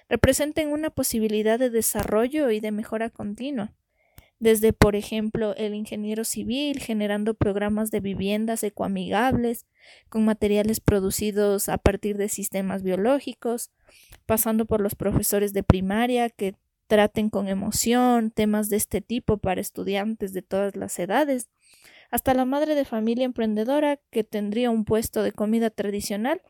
representen 0.08 0.69
una 0.69 0.89
posibilidad 0.89 1.60
de 1.60 1.69
desarrollo 1.69 2.50
y 2.50 2.60
de 2.60 2.72
mejora 2.72 3.10
continua 3.10 3.74
desde 4.39 4.72
por 4.72 4.96
ejemplo 4.96 5.53
el 5.55 5.75
ingeniero 5.75 6.24
civil 6.24 6.79
generando 6.79 7.34
programas 7.34 7.91
de 7.91 8.00
viviendas 8.00 8.63
ecoamigables 8.63 9.65
con 10.08 10.24
materiales 10.25 10.79
producidos 10.79 11.67
a 11.67 11.77
partir 11.77 12.17
de 12.17 12.29
sistemas 12.29 12.81
biológicos, 12.81 13.72
pasando 14.25 14.65
por 14.65 14.81
los 14.81 14.96
profesores 14.96 15.53
de 15.53 15.63
primaria 15.63 16.29
que 16.29 16.55
traten 16.88 17.29
con 17.29 17.48
emoción 17.48 18.31
temas 18.31 18.69
de 18.69 18.77
este 18.77 19.01
tipo 19.01 19.38
para 19.38 19.62
estudiantes 19.62 20.34
de 20.34 20.41
todas 20.41 20.75
las 20.75 20.98
edades, 20.98 21.50
hasta 22.10 22.34
la 22.34 22.46
madre 22.46 22.75
de 22.75 22.86
familia 22.86 23.25
emprendedora 23.25 24.00
que 24.10 24.24
tendría 24.24 24.72
un 24.72 24.86
puesto 24.86 25.22
de 25.22 25.31
comida 25.31 25.69
tradicional, 25.69 26.41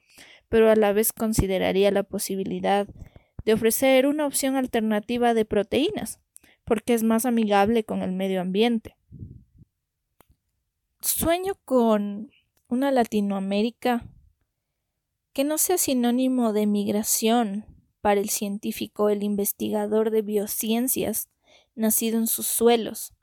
pero 0.47 0.71
a 0.71 0.75
la 0.75 0.93
vez 0.93 1.11
consideraría 1.11 1.91
la 1.91 2.03
posibilidad 2.03 2.87
de 3.45 3.53
ofrecer 3.53 4.05
una 4.05 4.25
opción 4.25 4.55
alternativa 4.55 5.33
de 5.33 5.43
proteínas 5.45 6.19
porque 6.69 6.93
es 6.93 7.01
más 7.01 7.25
amigable 7.25 7.83
con 7.83 8.03
el 8.03 8.11
medio 8.11 8.41
ambiente. 8.41 8.95
Sueño 11.01 11.55
con 11.65 12.29
una 12.67 12.91
Latinoamérica 12.91 14.07
que 15.33 15.43
no 15.43 15.57
sea 15.57 15.79
sinónimo 15.79 16.53
de 16.53 16.67
migración 16.67 17.65
para 18.01 18.21
el 18.21 18.29
científico, 18.29 19.09
el 19.09 19.23
investigador 19.23 20.11
de 20.11 20.21
biociencias 20.21 21.27
nacido 21.73 22.19
en 22.19 22.27
sus 22.27 22.45
suelos, 22.45 23.15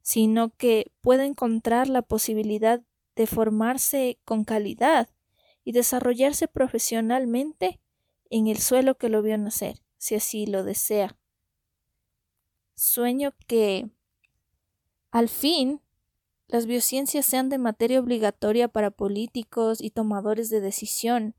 sino 0.00 0.50
que 0.50 0.92
pueda 1.00 1.26
encontrar 1.26 1.88
la 1.88 2.02
posibilidad 2.02 2.80
de 3.16 3.26
formarse 3.26 4.20
con 4.24 4.44
calidad 4.44 5.08
y 5.64 5.72
desarrollarse 5.72 6.46
profesionalmente 6.46 7.80
en 8.30 8.46
el 8.46 8.58
suelo 8.58 8.96
que 8.98 9.08
lo 9.08 9.20
vio 9.20 9.36
nacer, 9.36 9.80
si 9.98 10.14
así 10.14 10.46
lo 10.46 10.62
desea. 10.62 11.18
Sueño 12.74 13.32
que 13.46 13.88
al 15.10 15.28
fin 15.28 15.80
las 16.48 16.66
biociencias 16.66 17.26
sean 17.26 17.48
de 17.48 17.58
materia 17.58 18.00
obligatoria 18.00 18.68
para 18.68 18.90
políticos 18.90 19.80
y 19.80 19.90
tomadores 19.90 20.50
de 20.50 20.60
decisión, 20.60 21.34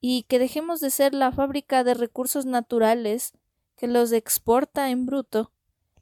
y 0.00 0.24
que 0.24 0.38
dejemos 0.38 0.80
de 0.80 0.90
ser 0.90 1.14
la 1.14 1.32
fábrica 1.32 1.84
de 1.84 1.94
recursos 1.94 2.44
naturales 2.44 3.32
que 3.76 3.86
los 3.86 4.12
exporta 4.12 4.90
en 4.90 5.06
bruto 5.06 5.52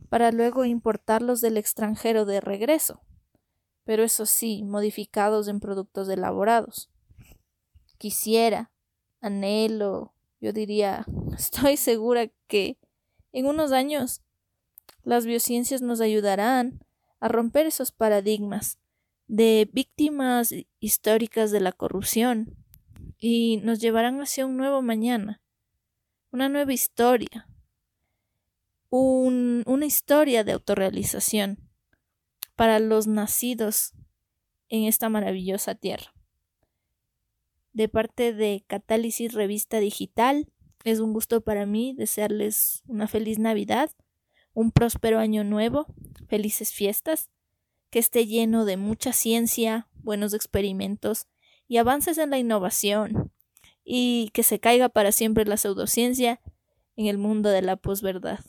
para 0.08 0.32
luego 0.32 0.64
importarlos 0.64 1.40
del 1.40 1.56
extranjero 1.56 2.24
de 2.24 2.40
regreso, 2.40 3.02
pero 3.84 4.02
eso 4.02 4.26
sí, 4.26 4.62
modificados 4.64 5.48
en 5.48 5.60
productos 5.60 6.08
elaborados. 6.08 6.90
Quisiera, 7.98 8.72
anhelo, 9.20 10.14
yo 10.40 10.52
diría, 10.52 11.06
estoy 11.36 11.76
segura 11.76 12.28
que 12.46 12.78
en 13.32 13.46
unos 13.46 13.72
años 13.72 14.23
las 15.04 15.26
biociencias 15.26 15.82
nos 15.82 16.00
ayudarán 16.00 16.84
a 17.20 17.28
romper 17.28 17.66
esos 17.66 17.92
paradigmas 17.92 18.78
de 19.26 19.68
víctimas 19.72 20.54
históricas 20.80 21.50
de 21.50 21.60
la 21.60 21.72
corrupción 21.72 22.56
y 23.18 23.58
nos 23.58 23.80
llevarán 23.80 24.20
hacia 24.20 24.44
un 24.44 24.56
nuevo 24.56 24.82
mañana, 24.82 25.40
una 26.30 26.48
nueva 26.48 26.72
historia, 26.72 27.48
una 28.90 29.86
historia 29.86 30.44
de 30.44 30.52
autorrealización 30.52 31.58
para 32.54 32.78
los 32.78 33.06
nacidos 33.06 33.92
en 34.68 34.84
esta 34.84 35.08
maravillosa 35.08 35.74
tierra. 35.74 36.12
De 37.72 37.88
parte 37.88 38.32
de 38.32 38.64
Catálisis 38.66 39.32
Revista 39.32 39.80
Digital, 39.80 40.48
es 40.84 41.00
un 41.00 41.12
gusto 41.12 41.40
para 41.40 41.66
mí 41.66 41.94
desearles 41.96 42.82
una 42.86 43.08
feliz 43.08 43.38
Navidad 43.38 43.90
un 44.54 44.70
próspero 44.70 45.18
año 45.18 45.44
nuevo, 45.44 45.86
felices 46.28 46.72
fiestas, 46.72 47.30
que 47.90 47.98
esté 47.98 48.26
lleno 48.26 48.64
de 48.64 48.76
mucha 48.76 49.12
ciencia, 49.12 49.88
buenos 49.94 50.32
experimentos 50.32 51.26
y 51.68 51.76
avances 51.76 52.18
en 52.18 52.30
la 52.30 52.38
innovación, 52.38 53.32
y 53.84 54.30
que 54.32 54.42
se 54.42 54.58
caiga 54.58 54.88
para 54.88 55.12
siempre 55.12 55.44
la 55.44 55.56
pseudociencia 55.56 56.40
en 56.96 57.06
el 57.06 57.18
mundo 57.18 57.50
de 57.50 57.62
la 57.62 57.76
posverdad. 57.76 58.40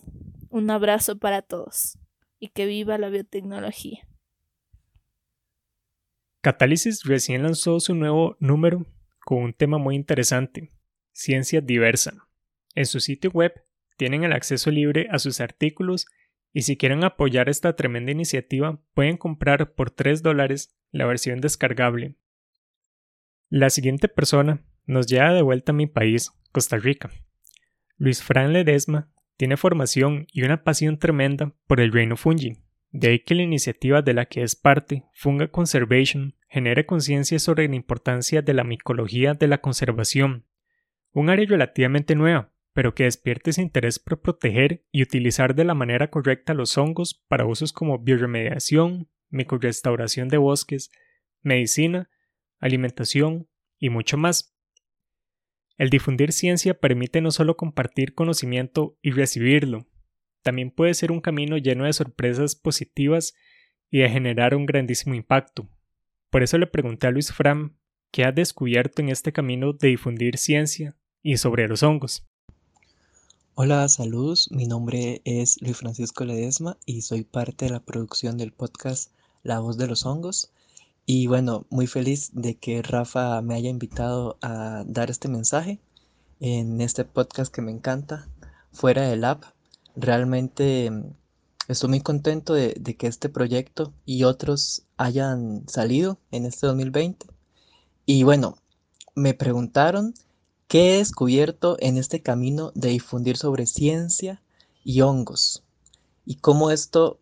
Un 0.49 0.69
abrazo 0.69 1.17
para 1.17 1.41
todos 1.41 1.97
y 2.39 2.49
que 2.49 2.65
viva 2.65 2.97
la 2.97 3.09
biotecnología. 3.09 4.07
Catálisis 6.41 7.03
recién 7.03 7.43
lanzó 7.43 7.79
su 7.79 7.95
nuevo 7.95 8.37
número 8.39 8.85
con 9.25 9.39
un 9.39 9.53
tema 9.53 9.77
muy 9.77 9.95
interesante, 9.95 10.71
ciencia 11.11 11.59
diversa. 11.59 12.27
En 12.75 12.85
su 12.85 12.99
sitio 12.99 13.31
web 13.31 13.64
tienen 13.97 14.23
el 14.23 14.33
acceso 14.33 14.71
libre 14.71 15.07
a 15.11 15.19
sus 15.19 15.41
artículos 15.41 16.07
y 16.53 16.61
si 16.61 16.77
quieren 16.77 17.03
apoyar 17.03 17.49
esta 17.49 17.75
tremenda 17.75 18.11
iniciativa 18.11 18.79
pueden 18.93 19.17
comprar 19.17 19.73
por 19.73 19.91
3 19.91 20.23
dólares 20.23 20.75
la 20.91 21.05
versión 21.05 21.41
descargable. 21.41 22.15
La 23.49 23.69
siguiente 23.69 24.07
persona 24.07 24.63
nos 24.85 25.07
lleva 25.07 25.33
de 25.33 25.41
vuelta 25.41 25.71
a 25.71 25.75
mi 25.75 25.87
país, 25.87 26.31
Costa 26.51 26.77
Rica. 26.77 27.09
Luis 27.97 28.23
Fran 28.23 28.53
Ledesma 28.53 29.11
tiene 29.37 29.57
formación 29.57 30.27
y 30.31 30.43
una 30.43 30.63
pasión 30.63 30.97
tremenda 30.97 31.53
por 31.67 31.81
el 31.81 31.91
reino 31.91 32.15
fungi. 32.15 32.57
De 32.91 33.09
ahí 33.09 33.19
que 33.19 33.35
la 33.35 33.43
iniciativa 33.43 34.01
de 34.01 34.13
la 34.13 34.25
que 34.25 34.41
es 34.41 34.55
parte, 34.55 35.03
Funga 35.13 35.49
Conservation, 35.49 36.35
genere 36.47 36.85
conciencia 36.85 37.39
sobre 37.39 37.67
la 37.67 37.75
importancia 37.75 38.41
de 38.41 38.53
la 38.53 38.63
micología 38.63 39.33
de 39.33 39.47
la 39.47 39.57
conservación, 39.57 40.45
un 41.11 41.29
área 41.29 41.45
relativamente 41.45 42.15
nueva, 42.15 42.53
pero 42.75 42.93
que 42.93 43.05
despierte 43.05 43.51
ese 43.51 43.61
interés 43.61 43.99
por 43.99 44.21
proteger 44.21 44.85
y 44.91 45.01
utilizar 45.01 45.55
de 45.55 45.63
la 45.63 45.73
manera 45.73 46.09
correcta 46.09 46.53
los 46.53 46.77
hongos 46.77 47.23
para 47.29 47.45
usos 47.45 47.71
como 47.71 47.99
bioremediación, 47.99 49.09
micorestauración 49.29 50.27
de 50.27 50.35
bosques, 50.35 50.91
medicina, 51.41 52.09
alimentación 52.59 53.47
y 53.79 53.89
mucho 53.89 54.17
más. 54.17 54.53
El 55.77 55.89
difundir 55.89 56.33
ciencia 56.33 56.77
permite 56.77 57.21
no 57.21 57.31
solo 57.31 57.55
compartir 57.55 58.13
conocimiento 58.13 58.99
y 59.01 59.11
recibirlo, 59.11 59.87
también 60.43 60.69
puede 60.69 60.93
ser 60.95 61.13
un 61.13 61.21
camino 61.21 61.57
lleno 61.57 61.85
de 61.85 61.93
sorpresas 61.93 62.57
positivas 62.57 63.35
y 63.89 63.99
de 63.99 64.09
generar 64.09 64.53
un 64.53 64.65
grandísimo 64.65 65.15
impacto. 65.15 65.69
Por 66.29 66.43
eso 66.43 66.57
le 66.57 66.67
pregunté 66.67 67.07
a 67.07 67.11
Luis 67.11 67.31
Fram 67.31 67.77
qué 68.11 68.25
ha 68.25 68.33
descubierto 68.33 69.01
en 69.01 69.07
este 69.07 69.31
camino 69.31 69.71
de 69.71 69.87
difundir 69.87 70.37
ciencia 70.37 70.97
y 71.23 71.37
sobre 71.37 71.69
los 71.69 71.81
hongos. 71.83 72.29
Hola, 73.57 73.87
saludos. 73.87 74.51
Mi 74.51 74.67
nombre 74.67 75.21
es 75.23 75.61
Luis 75.61 75.77
Francisco 75.77 76.25
Ledesma 76.25 76.77
y 76.85 77.03
soy 77.03 77.23
parte 77.23 77.63
de 77.63 77.71
la 77.71 77.79
producción 77.79 78.37
del 78.37 78.51
podcast 78.51 79.11
La 79.43 79.59
Voz 79.59 79.77
de 79.77 79.87
los 79.87 80.05
Hongos. 80.05 80.51
Y 81.05 81.27
bueno, 81.27 81.65
muy 81.69 81.87
feliz 81.87 82.31
de 82.33 82.55
que 82.55 82.81
Rafa 82.81 83.41
me 83.41 83.55
haya 83.55 83.69
invitado 83.69 84.37
a 84.41 84.83
dar 84.85 85.09
este 85.09 85.29
mensaje 85.29 85.79
en 86.41 86.81
este 86.81 87.05
podcast 87.05 87.49
que 87.49 87.61
me 87.61 87.71
encanta, 87.71 88.27
fuera 88.73 89.07
del 89.07 89.23
app. 89.23 89.45
Realmente 89.95 90.91
mm, 90.91 91.13
estoy 91.69 91.87
muy 91.87 92.01
contento 92.01 92.53
de, 92.53 92.75
de 92.77 92.97
que 92.97 93.07
este 93.07 93.29
proyecto 93.29 93.93
y 94.05 94.25
otros 94.25 94.83
hayan 94.97 95.63
salido 95.69 96.19
en 96.29 96.45
este 96.45 96.67
2020. 96.67 97.27
Y 98.05 98.23
bueno, 98.23 98.57
me 99.15 99.33
preguntaron 99.33 100.13
¿Qué 100.67 100.95
he 100.95 100.97
descubierto 100.97 101.77
en 101.79 101.97
este 101.97 102.21
camino 102.21 102.71
de 102.73 102.89
difundir 102.89 103.37
sobre 103.37 103.67
ciencia 103.67 104.41
y 104.83 105.01
hongos? 105.01 105.63
Y 106.25 106.37
cómo 106.37 106.71
esto, 106.71 107.19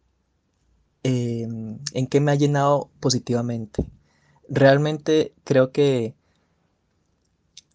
em, 1.03 1.79
en 1.93 2.07
qué 2.07 2.21
me 2.21 2.31
ha 2.31 2.35
llenado 2.35 2.89
positivamente. 3.01 3.85
Realmente 4.47 5.33
creo 5.43 5.73
que 5.73 6.15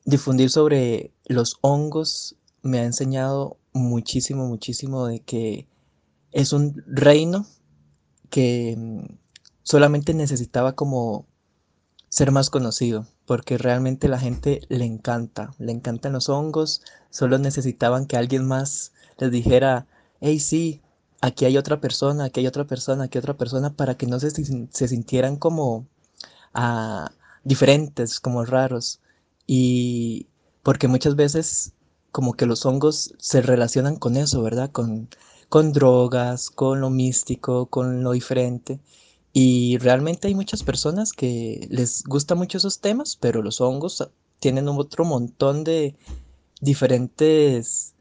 difundir 0.07 0.49
sobre 0.49 1.13
los 1.27 1.59
hongos 1.61 2.37
me 2.63 2.79
ha 2.79 2.85
enseñado 2.85 3.59
muchísimo, 3.75 4.47
muchísimo 4.49 5.07
de 5.07 5.21
que 5.21 5.67
es 6.33 6.55
un 6.55 6.83
reino 6.87 7.47
que 8.31 8.73
em, 8.73 9.19
solamente 9.63 10.15
necesitaba 10.15 10.75
como 10.75 11.27
ser 12.09 12.33
más 12.33 12.49
conocido 12.49 13.07
porque 13.29 13.59
realmente 13.59 14.09
la 14.09 14.19
gente 14.19 14.63
le 14.71 14.87
encanta, 14.87 15.55
le 15.59 15.71
encantan 15.73 16.15
los 16.15 16.31
hongos, 16.31 16.81
solo 17.11 17.37
necesitaban 17.39 18.07
que 18.07 18.17
alguien 18.17 18.47
más 18.47 18.93
les 19.19 19.31
dijera, 19.31 19.87
hey 20.23 20.41
sí, 20.41 20.81
aquí 21.21 21.45
hay 21.45 21.59
otra 21.59 21.79
persona, 21.79 22.25
aquí 22.25 22.41
hay 22.41 22.47
otra 22.47 22.65
persona, 22.65 23.05
aquí 23.05 23.19
hay 23.19 23.21
otra 23.21 23.37
persona, 23.37 23.75
para 23.75 23.97
que 23.99 24.07
no 24.07 24.19
se, 24.19 24.31
se 24.31 24.89
sintieran 24.89 25.37
como 25.37 25.87
ah, 26.55 27.11
diferentes, 27.45 28.19
como 28.19 28.47
raros. 28.47 29.01
Y 29.47 30.27
porque 30.63 30.89
muchas 30.89 31.15
veces 31.15 31.75
como 32.13 32.33
que 32.33 32.47
los 32.47 32.65
hongos 32.65 33.15
se 33.19 33.43
relacionan 33.43 33.97
con 33.97 34.17
eso, 34.17 34.43
¿verdad? 34.43 34.71
Con, 34.73 35.11
con 35.51 35.75
drogas, 35.75 36.49
con 36.49 36.81
lo 36.81 36.89
místico, 36.89 37.67
con 37.67 38.03
lo 38.03 38.13
diferente. 38.13 38.81
Y 39.41 39.79
realmente 39.79 40.27
hay 40.27 40.35
muchas 40.35 40.65
personas 40.65 41.13
que 41.13 41.69
les 41.71 42.03
gustan 42.03 42.39
mucho 42.39 42.59
esos 42.59 42.81
temas, 42.81 43.15
pero 43.15 43.41
los 43.41 43.61
hongos 43.61 44.11
tienen 44.41 44.67
otro 44.67 45.05
montón 45.05 45.63
de 45.63 45.95
diferentes 46.61 47.95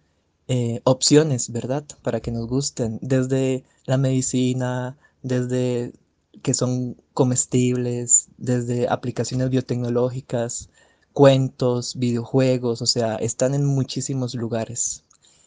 eh, 0.47 0.81
opciones, 0.83 1.51
¿verdad? 1.51 1.85
Para 2.01 2.21
que 2.21 2.31
nos 2.31 2.47
gusten, 2.47 2.97
desde 3.03 3.63
la 3.85 3.97
medicina, 3.97 4.97
desde 5.21 5.93
que 6.41 6.55
son 6.55 6.97
comestibles, 7.13 8.29
desde 8.39 8.87
aplicaciones 8.89 9.51
biotecnológicas, 9.51 10.71
cuentos, 11.13 11.99
videojuegos, 11.99 12.81
o 12.81 12.87
sea, 12.87 13.15
están 13.17 13.53
en 13.53 13.63
muchísimos 13.63 14.33
lugares. 14.33 15.03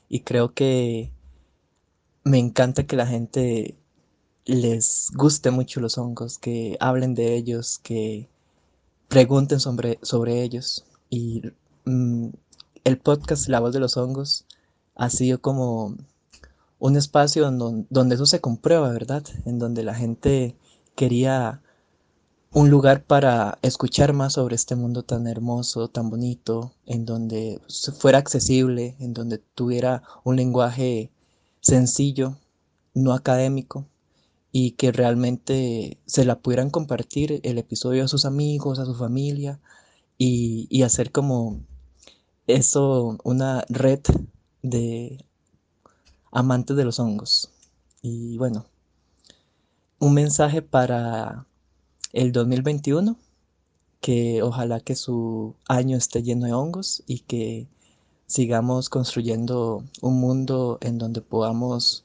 Y 0.08 0.20
creo 0.20 0.54
que 0.54 1.10
me 2.22 2.38
encanta 2.38 2.86
que 2.86 2.94
la 2.94 3.08
gente 3.08 3.79
les 4.44 5.10
guste 5.14 5.50
mucho 5.50 5.80
los 5.80 5.98
hongos, 5.98 6.38
que 6.38 6.76
hablen 6.80 7.14
de 7.14 7.34
ellos, 7.34 7.78
que 7.78 8.28
pregunten 9.08 9.60
sobre, 9.60 9.98
sobre 10.02 10.42
ellos. 10.42 10.84
Y 11.08 11.42
mm, 11.84 12.28
el 12.84 12.98
podcast 12.98 13.48
La 13.48 13.60
voz 13.60 13.72
de 13.72 13.80
los 13.80 13.96
hongos 13.96 14.46
ha 14.94 15.10
sido 15.10 15.40
como 15.40 15.96
un 16.78 16.96
espacio 16.96 17.50
donde, 17.50 18.14
eso 18.14 18.26
se 18.26 18.40
comprueba, 18.40 18.90
¿verdad? 18.90 19.22
En 19.44 19.58
donde 19.58 19.84
la 19.84 19.94
gente 19.94 20.56
quería 20.94 21.62
un 22.52 22.70
lugar 22.70 23.04
para 23.04 23.58
escuchar 23.62 24.12
más 24.12 24.32
sobre 24.32 24.56
este 24.56 24.74
mundo 24.74 25.04
tan 25.04 25.26
hermoso, 25.26 25.88
tan 25.88 26.10
bonito, 26.10 26.72
en 26.86 27.04
donde 27.04 27.60
fuera 27.98 28.18
accesible, 28.18 28.96
en 28.98 29.14
donde 29.14 29.38
tuviera 29.38 30.02
un 30.24 30.36
lenguaje 30.36 31.12
sencillo, 31.60 32.38
no 32.94 33.12
académico, 33.12 33.86
y 34.52 34.72
que 34.72 34.92
realmente 34.92 35.98
se 36.06 36.24
la 36.24 36.40
pudieran 36.40 36.70
compartir 36.70 37.40
el 37.44 37.58
episodio 37.58 38.04
a 38.04 38.08
sus 38.08 38.24
amigos, 38.24 38.78
a 38.78 38.84
su 38.84 38.94
familia 38.94 39.60
y, 40.18 40.82
hacer 40.82 41.12
como 41.12 41.60
eso 42.46 43.18
una 43.24 43.64
red 43.68 44.00
de 44.62 45.24
amantes 46.32 46.76
de 46.76 46.84
los 46.84 46.98
hongos. 46.98 47.50
Y 48.02 48.36
bueno, 48.38 48.66
un 49.98 50.14
mensaje 50.14 50.62
para 50.62 51.46
el 52.12 52.32
2021, 52.32 53.16
que 54.00 54.42
ojalá 54.42 54.80
que 54.80 54.96
su 54.96 55.54
año 55.68 55.96
esté 55.96 56.22
lleno 56.22 56.46
de 56.46 56.54
hongos 56.54 57.02
y 57.06 57.20
que 57.20 57.68
sigamos 58.26 58.88
construyendo 58.88 59.84
un 60.00 60.20
mundo 60.20 60.78
en 60.80 60.98
donde 60.98 61.20
podamos 61.20 62.04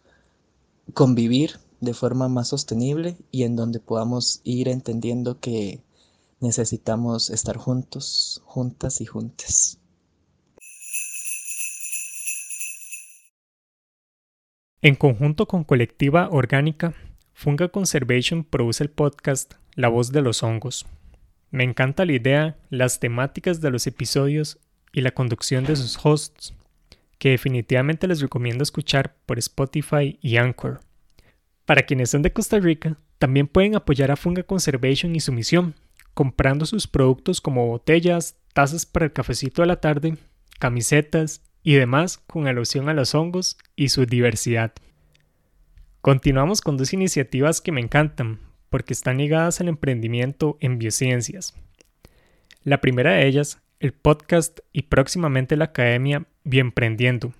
convivir 0.94 1.60
de 1.86 1.94
forma 1.94 2.28
más 2.28 2.50
sostenible 2.50 3.16
y 3.32 3.44
en 3.44 3.56
donde 3.56 3.80
podamos 3.80 4.42
ir 4.44 4.68
entendiendo 4.68 5.40
que 5.40 5.82
necesitamos 6.42 7.30
estar 7.30 7.58
juntos, 7.58 8.42
juntas 8.46 9.00
y 9.00 9.06
juntes. 9.06 9.80
En 14.82 14.96
conjunto 14.96 15.48
con 15.48 15.64
Colectiva 15.64 16.30
Orgánica, 16.30 16.94
Funga 17.34 17.70
Conservation 17.70 18.44
produce 18.44 18.84
el 18.84 18.92
podcast 18.92 19.56
La 19.74 19.88
voz 19.88 20.12
de 20.12 20.22
los 20.22 20.44
hongos. 20.44 20.86
Me 21.50 21.64
encanta 21.64 22.06
la 22.06 22.14
idea, 22.14 22.58
las 22.70 23.00
temáticas 23.00 23.62
de 23.62 23.72
los 23.72 23.88
episodios 23.88 24.60
y 24.94 25.02
la 25.02 25.12
conducción 25.12 25.64
de 25.64 25.76
sus 25.76 25.98
hosts, 26.06 26.54
que 27.18 27.32
definitivamente 27.32 28.08
les 28.08 28.22
recomiendo 28.22 28.62
escuchar 28.62 29.16
por 29.26 29.40
Spotify 29.40 30.20
y 30.22 30.38
Anchor. 30.38 30.85
Para 31.66 31.84
quienes 31.84 32.12
son 32.12 32.22
de 32.22 32.32
Costa 32.32 32.60
Rica, 32.60 32.98
también 33.18 33.48
pueden 33.48 33.76
apoyar 33.76 34.12
a 34.12 34.16
Funga 34.16 34.44
Conservation 34.44 35.16
y 35.16 35.20
su 35.20 35.32
misión, 35.32 35.74
comprando 36.14 36.66
sus 36.66 36.88
productos 36.88 37.42
como 37.42 37.68
botellas, 37.68 38.38
tazas 38.54 38.86
para 38.86 39.06
el 39.06 39.14
cafecito 39.14 39.62
de 39.62 39.68
la 39.68 39.82
tarde, 39.82 40.18
camisetas 40.60 41.42
y 41.64 41.74
demás 41.74 42.20
con 42.28 42.48
alusión 42.48 42.88
a 42.88 42.94
los 42.94 43.16
hongos 43.16 43.58
y 43.76 43.90
su 43.90 44.06
diversidad. 44.06 44.74
Continuamos 46.02 46.62
con 46.62 46.78
dos 46.78 46.94
iniciativas 46.94 47.62
que 47.62 47.72
me 47.72 47.82
encantan, 47.82 48.40
porque 48.70 48.94
están 48.94 49.18
ligadas 49.18 49.60
al 49.60 49.68
emprendimiento 49.68 50.58
en 50.60 50.78
biociencias. 50.78 51.56
La 52.64 52.80
primera 52.80 53.14
de 53.14 53.26
ellas, 53.26 53.60
el 53.80 53.92
podcast 53.94 54.60
y 54.72 54.84
próximamente 54.84 55.56
la 55.56 55.66
academia 55.66 56.28
Bienprendiendo, 56.44 57.34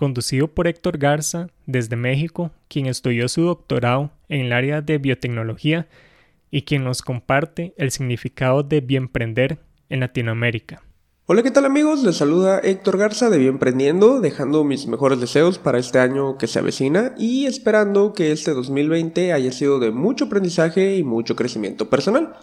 conducido 0.00 0.48
por 0.48 0.66
Héctor 0.66 0.96
Garza 0.96 1.48
desde 1.66 1.94
México, 1.94 2.52
quien 2.68 2.86
estudió 2.86 3.28
su 3.28 3.42
doctorado 3.42 4.10
en 4.30 4.46
el 4.46 4.54
área 4.54 4.80
de 4.80 4.96
biotecnología 4.96 5.88
y 6.50 6.62
quien 6.62 6.84
nos 6.84 7.02
comparte 7.02 7.74
el 7.76 7.90
significado 7.90 8.62
de 8.62 8.80
bienprender 8.80 9.58
en 9.90 10.00
Latinoamérica. 10.00 10.82
Hola, 11.26 11.42
¿qué 11.42 11.50
tal 11.50 11.66
amigos? 11.66 12.02
Les 12.02 12.16
saluda 12.16 12.60
Héctor 12.60 12.96
Garza 12.96 13.28
de 13.28 13.36
Bienprendiendo, 13.36 14.22
dejando 14.22 14.64
mis 14.64 14.86
mejores 14.86 15.20
deseos 15.20 15.58
para 15.58 15.78
este 15.78 15.98
año 15.98 16.38
que 16.38 16.46
se 16.46 16.60
avecina 16.60 17.14
y 17.18 17.44
esperando 17.44 18.14
que 18.14 18.32
este 18.32 18.52
2020 18.54 19.34
haya 19.34 19.52
sido 19.52 19.80
de 19.80 19.90
mucho 19.90 20.24
aprendizaje 20.24 20.96
y 20.96 21.04
mucho 21.04 21.36
crecimiento 21.36 21.90
personal. 21.90 22.34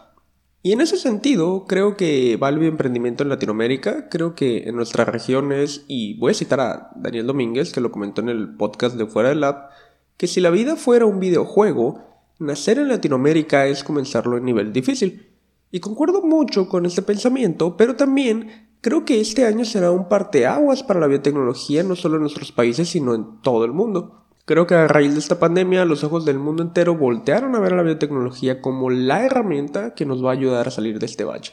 Y 0.63 0.71
en 0.71 0.81
ese 0.81 0.97
sentido, 0.97 1.65
creo 1.67 1.95
que 1.95 2.35
va 2.37 2.49
el 2.49 2.59
bioemprendimiento 2.59 3.23
en 3.23 3.29
Latinoamérica, 3.29 4.09
creo 4.09 4.35
que 4.35 4.67
en 4.67 4.75
nuestras 4.75 5.07
regiones, 5.07 5.85
y 5.87 6.17
voy 6.19 6.31
a 6.31 6.35
citar 6.35 6.59
a 6.59 6.91
Daniel 6.95 7.27
Domínguez, 7.27 7.71
que 7.71 7.81
lo 7.81 7.91
comentó 7.91 8.21
en 8.21 8.29
el 8.29 8.55
podcast 8.55 8.95
de 8.95 9.05
Fuera 9.05 9.29
del 9.29 9.41
Lab, 9.41 9.69
que 10.17 10.27
si 10.27 10.41
la 10.41 10.49
vida 10.49 10.75
fuera 10.75 11.05
un 11.05 11.19
videojuego, 11.19 12.03
nacer 12.39 12.79
en 12.79 12.89
Latinoamérica 12.89 13.67
es 13.67 13.83
comenzarlo 13.83 14.37
en 14.37 14.45
nivel 14.45 14.73
difícil. 14.73 15.27
Y 15.71 15.79
concuerdo 15.79 16.21
mucho 16.21 16.67
con 16.67 16.85
este 16.85 17.01
pensamiento, 17.01 17.77
pero 17.77 17.95
también 17.95 18.67
Creo 18.81 19.05
que 19.05 19.19
este 19.19 19.45
año 19.45 19.65
será 19.65 19.91
un 19.91 20.07
parteaguas 20.07 20.83
para 20.83 20.99
la 20.99 21.07
biotecnología 21.07 21.83
no 21.83 21.95
solo 21.95 22.15
en 22.15 22.21
nuestros 22.21 22.51
países, 22.51 22.89
sino 22.89 23.15
en 23.15 23.41
todo 23.41 23.65
el 23.65 23.73
mundo. 23.73 24.26
Creo 24.47 24.65
que 24.65 24.75
a 24.75 24.87
raíz 24.87 25.11
de 25.11 25.19
esta 25.19 25.39
pandemia 25.39 25.83
los 25.83 26.05
ojos 26.05 26.23
del 26.23 26.39
mundo 26.39 26.63
entero 26.63 26.95
voltearon 26.95 27.53
a 27.53 27.59
ver 27.59 27.73
a 27.73 27.75
la 27.75 27.83
biotecnología 27.83 28.61
como 28.61 28.89
la 28.89 29.25
herramienta 29.25 29.93
que 29.93 30.05
nos 30.05 30.23
va 30.23 30.29
a 30.29 30.35
ayudar 30.35 30.69
a 30.69 30.71
salir 30.71 30.99
de 30.99 31.05
este 31.05 31.25
valle. 31.25 31.51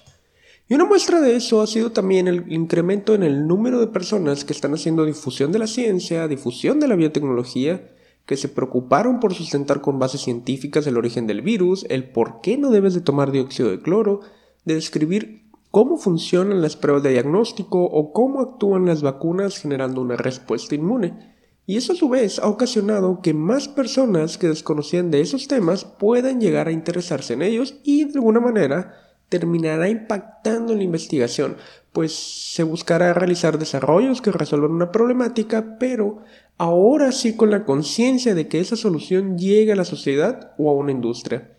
Y 0.68 0.74
una 0.74 0.84
muestra 0.84 1.20
de 1.20 1.34
eso 1.34 1.60
ha 1.60 1.66
sido 1.66 1.90
también 1.90 2.28
el 2.28 2.52
incremento 2.52 3.12
en 3.16 3.24
el 3.24 3.48
número 3.48 3.80
de 3.80 3.88
personas 3.88 4.44
que 4.44 4.52
están 4.52 4.74
haciendo 4.74 5.04
difusión 5.04 5.50
de 5.50 5.58
la 5.58 5.66
ciencia, 5.66 6.28
difusión 6.28 6.78
de 6.78 6.86
la 6.86 6.94
biotecnología, 6.94 7.90
que 8.26 8.36
se 8.36 8.48
preocuparon 8.48 9.18
por 9.18 9.34
sustentar 9.34 9.80
con 9.80 9.98
bases 9.98 10.20
científicas 10.20 10.86
el 10.86 10.96
origen 10.96 11.26
del 11.26 11.42
virus, 11.42 11.84
el 11.90 12.08
por 12.08 12.42
qué 12.42 12.56
no 12.58 12.70
debes 12.70 12.94
de 12.94 13.00
tomar 13.00 13.32
dióxido 13.32 13.70
de 13.70 13.82
cloro, 13.82 14.20
de 14.64 14.76
describir 14.76 15.42
cómo 15.72 15.96
funcionan 15.96 16.62
las 16.62 16.76
pruebas 16.76 17.02
de 17.02 17.10
diagnóstico 17.10 17.82
o 17.82 18.12
cómo 18.12 18.40
actúan 18.40 18.86
las 18.86 19.02
vacunas 19.02 19.58
generando 19.58 20.00
una 20.00 20.14
respuesta 20.14 20.76
inmune. 20.76 21.33
Y 21.66 21.78
eso 21.78 21.94
a 21.94 21.96
su 21.96 22.08
vez 22.08 22.38
ha 22.38 22.48
ocasionado 22.48 23.20
que 23.22 23.32
más 23.32 23.68
personas 23.68 24.36
que 24.36 24.48
desconocían 24.48 25.10
de 25.10 25.20
esos 25.20 25.48
temas 25.48 25.84
puedan 25.84 26.40
llegar 26.40 26.68
a 26.68 26.72
interesarse 26.72 27.32
en 27.32 27.42
ellos 27.42 27.76
y 27.84 28.04
de 28.04 28.14
alguna 28.14 28.40
manera 28.40 28.94
terminará 29.30 29.88
impactando 29.88 30.72
en 30.72 30.78
la 30.78 30.84
investigación, 30.84 31.56
pues 31.92 32.12
se 32.12 32.62
buscará 32.62 33.14
realizar 33.14 33.58
desarrollos 33.58 34.20
que 34.20 34.30
resuelvan 34.30 34.72
una 34.72 34.92
problemática, 34.92 35.78
pero 35.78 36.18
ahora 36.58 37.12
sí 37.12 37.34
con 37.34 37.50
la 37.50 37.64
conciencia 37.64 38.34
de 38.34 38.46
que 38.46 38.60
esa 38.60 38.76
solución 38.76 39.38
llegue 39.38 39.72
a 39.72 39.76
la 39.76 39.84
sociedad 39.84 40.52
o 40.58 40.70
a 40.70 40.74
una 40.74 40.92
industria. 40.92 41.50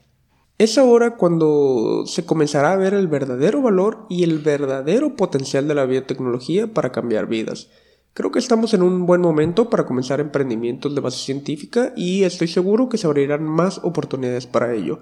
Es 0.57 0.77
ahora 0.77 1.17
cuando 1.17 2.05
se 2.05 2.25
comenzará 2.25 2.71
a 2.71 2.77
ver 2.77 2.93
el 2.93 3.07
verdadero 3.07 3.61
valor 3.61 4.05
y 4.09 4.23
el 4.23 4.39
verdadero 4.39 5.15
potencial 5.17 5.67
de 5.67 5.75
la 5.75 5.85
biotecnología 5.85 6.67
para 6.67 6.93
cambiar 6.93 7.27
vidas. 7.27 7.69
Creo 8.15 8.31
que 8.31 8.39
estamos 8.39 8.73
en 8.73 8.81
un 8.81 9.05
buen 9.05 9.19
momento 9.19 9.69
para 9.69 9.85
comenzar 9.85 10.21
emprendimientos 10.21 10.95
de 10.95 11.01
base 11.01 11.17
científica 11.17 11.91
y 11.97 12.23
estoy 12.23 12.47
seguro 12.47 12.87
que 12.87 12.97
se 12.97 13.07
abrirán 13.07 13.43
más 13.43 13.81
oportunidades 13.83 14.47
para 14.47 14.73
ello. 14.73 14.99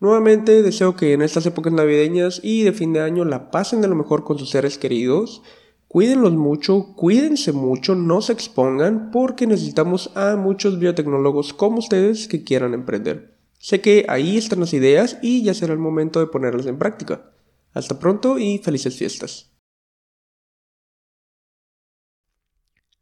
Nuevamente 0.00 0.62
deseo 0.62 0.96
que 0.96 1.14
en 1.14 1.22
estas 1.22 1.46
épocas 1.46 1.72
navideñas 1.72 2.40
y 2.44 2.62
de 2.62 2.74
fin 2.74 2.92
de 2.92 3.00
año 3.00 3.24
la 3.24 3.50
pasen 3.50 3.80
de 3.80 3.88
lo 3.88 3.94
mejor 3.94 4.22
con 4.24 4.38
sus 4.38 4.50
seres 4.50 4.76
queridos. 4.76 5.40
Cuídenlos 5.88 6.34
mucho, 6.34 6.92
cuídense 6.94 7.52
mucho, 7.52 7.94
no 7.94 8.20
se 8.20 8.34
expongan 8.34 9.10
porque 9.12 9.46
necesitamos 9.46 10.10
a 10.14 10.36
muchos 10.36 10.78
biotecnólogos 10.78 11.54
como 11.54 11.78
ustedes 11.78 12.28
que 12.28 12.44
quieran 12.44 12.74
emprender. 12.74 13.38
Sé 13.58 13.80
que 13.80 14.04
ahí 14.10 14.36
están 14.36 14.60
las 14.60 14.74
ideas 14.74 15.16
y 15.22 15.42
ya 15.42 15.54
será 15.54 15.72
el 15.72 15.78
momento 15.78 16.20
de 16.20 16.26
ponerlas 16.26 16.66
en 16.66 16.76
práctica. 16.76 17.30
Hasta 17.72 17.98
pronto 17.98 18.38
y 18.38 18.58
felices 18.58 18.94
fiestas. 18.94 19.55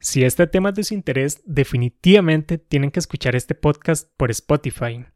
Si 0.04 0.22
este 0.22 0.46
tema 0.46 0.68
es 0.68 0.74
de 0.74 0.84
su 0.84 0.92
interés, 0.92 1.42
definitivamente 1.46 2.58
tienen 2.58 2.90
que 2.90 3.00
escuchar 3.00 3.34
este 3.34 3.54
podcast 3.54 4.06
por 4.18 4.30
Spotify. 4.30 5.06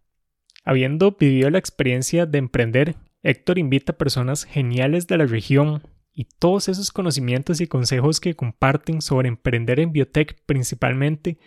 Habiendo 0.65 1.13
vivido 1.13 1.51
la 1.51 1.59
experiencia 1.59 2.25
de 2.25 2.39
emprender, 2.39 2.97
Héctor 3.23 3.59
invita 3.59 3.93
a 3.93 3.99
personas 3.99 4.45
geniales 4.45 5.07
de 5.07 5.19
la 5.19 5.27
región 5.27 5.83
y 6.11 6.25
todos 6.25 6.71
esos 6.71 6.91
conocimientos 6.91 7.61
y 7.61 7.67
consejos 7.67 8.19
que 8.19 8.35
comparten 8.35 9.03
sobre 9.03 9.29
emprender 9.29 9.79
en 9.79 9.93
biotech 9.93 10.43
principalmente 10.47 11.39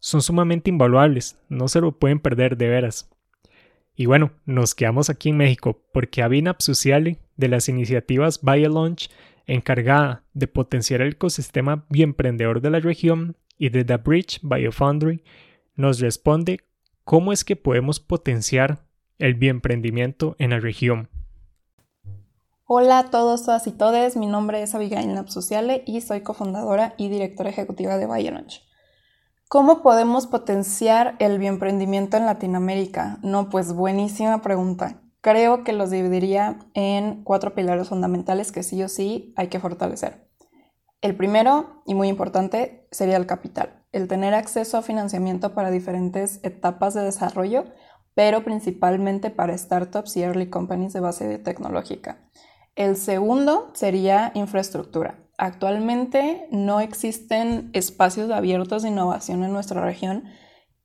son 0.00 0.20
sumamente 0.20 0.68
invaluables, 0.68 1.38
no 1.48 1.68
se 1.68 1.80
lo 1.80 2.00
pueden 2.00 2.18
perder 2.18 2.56
de 2.56 2.66
veras. 2.66 3.08
Y 3.94 4.06
bueno, 4.06 4.32
nos 4.44 4.74
quedamos 4.74 5.08
aquí 5.08 5.28
en 5.28 5.36
México 5.36 5.84
porque 5.92 6.20
Avina 6.20 6.56
Psuciale 6.58 7.18
de 7.36 7.46
las 7.46 7.68
iniciativas 7.68 8.42
BioLaunch, 8.42 9.08
encargada 9.48 10.22
de 10.32 10.46
potenciar 10.46 11.00
el 11.00 11.14
ecosistema 11.14 11.84
bioemprendedor 11.88 12.60
de 12.60 12.70
la 12.70 12.78
región, 12.78 13.36
y 13.58 13.68
de 13.70 13.84
The 13.84 13.96
Bridge 13.96 14.40
Biofoundry, 14.42 15.22
nos 15.74 16.00
responde 16.00 16.60
cómo 17.04 17.32
es 17.32 17.44
que 17.44 17.56
podemos 17.56 18.00
potenciar 18.00 18.86
el 19.18 19.34
bioemprendimiento 19.34 20.36
en 20.38 20.50
la 20.50 20.60
región. 20.60 21.10
Hola 22.64 22.98
a 22.98 23.10
todos, 23.10 23.44
todas 23.44 23.66
y 23.66 23.72
todes, 23.72 24.16
mi 24.16 24.26
nombre 24.26 24.62
es 24.62 24.74
Abigail 24.74 25.14
Napsuciale 25.14 25.82
y 25.86 26.00
soy 26.02 26.20
cofundadora 26.20 26.94
y 26.98 27.08
directora 27.08 27.50
ejecutiva 27.50 27.96
de 27.96 28.06
BioLaunch. 28.06 28.62
¿Cómo 29.48 29.82
podemos 29.82 30.26
potenciar 30.26 31.16
el 31.18 31.38
bioemprendimiento 31.38 32.18
en 32.18 32.26
Latinoamérica? 32.26 33.18
No, 33.22 33.48
pues 33.48 33.72
buenísima 33.72 34.42
pregunta. 34.42 35.00
Creo 35.20 35.64
que 35.64 35.72
los 35.72 35.90
dividiría 35.90 36.58
en 36.74 37.24
cuatro 37.24 37.54
pilares 37.54 37.88
fundamentales 37.88 38.52
que 38.52 38.62
sí 38.62 38.82
o 38.82 38.88
sí 38.88 39.32
hay 39.36 39.48
que 39.48 39.60
fortalecer. 39.60 40.28
El 41.00 41.16
primero, 41.16 41.82
y 41.86 41.94
muy 41.94 42.08
importante, 42.08 42.86
sería 42.90 43.16
el 43.16 43.26
capital, 43.26 43.84
el 43.92 44.08
tener 44.08 44.34
acceso 44.34 44.78
a 44.78 44.82
financiamiento 44.82 45.54
para 45.54 45.70
diferentes 45.70 46.40
etapas 46.42 46.94
de 46.94 47.02
desarrollo, 47.02 47.64
pero 48.14 48.42
principalmente 48.42 49.30
para 49.30 49.56
startups 49.56 50.16
y 50.16 50.22
early 50.22 50.50
companies 50.50 50.92
de 50.92 51.00
base 51.00 51.38
tecnológica. 51.38 52.28
El 52.74 52.96
segundo 52.96 53.70
sería 53.74 54.32
infraestructura, 54.34 55.28
Actualmente 55.40 56.48
no 56.50 56.80
existen 56.80 57.70
espacios 57.72 58.28
abiertos 58.32 58.82
de 58.82 58.88
innovación 58.88 59.44
en 59.44 59.52
nuestra 59.52 59.80
región 59.80 60.24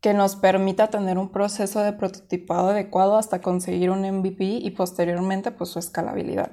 que 0.03 0.13
nos 0.13 0.35
permita 0.35 0.89
tener 0.89 1.17
un 1.17 1.29
proceso 1.29 1.79
de 1.79 1.93
prototipado 1.93 2.71
adecuado 2.71 3.15
hasta 3.15 3.41
conseguir 3.41 3.89
un 3.89 4.01
MVP 4.01 4.43
y 4.43 4.71
posteriormente 4.71 5.51
pues, 5.51 5.69
su 5.69 5.79
escalabilidad. 5.79 6.51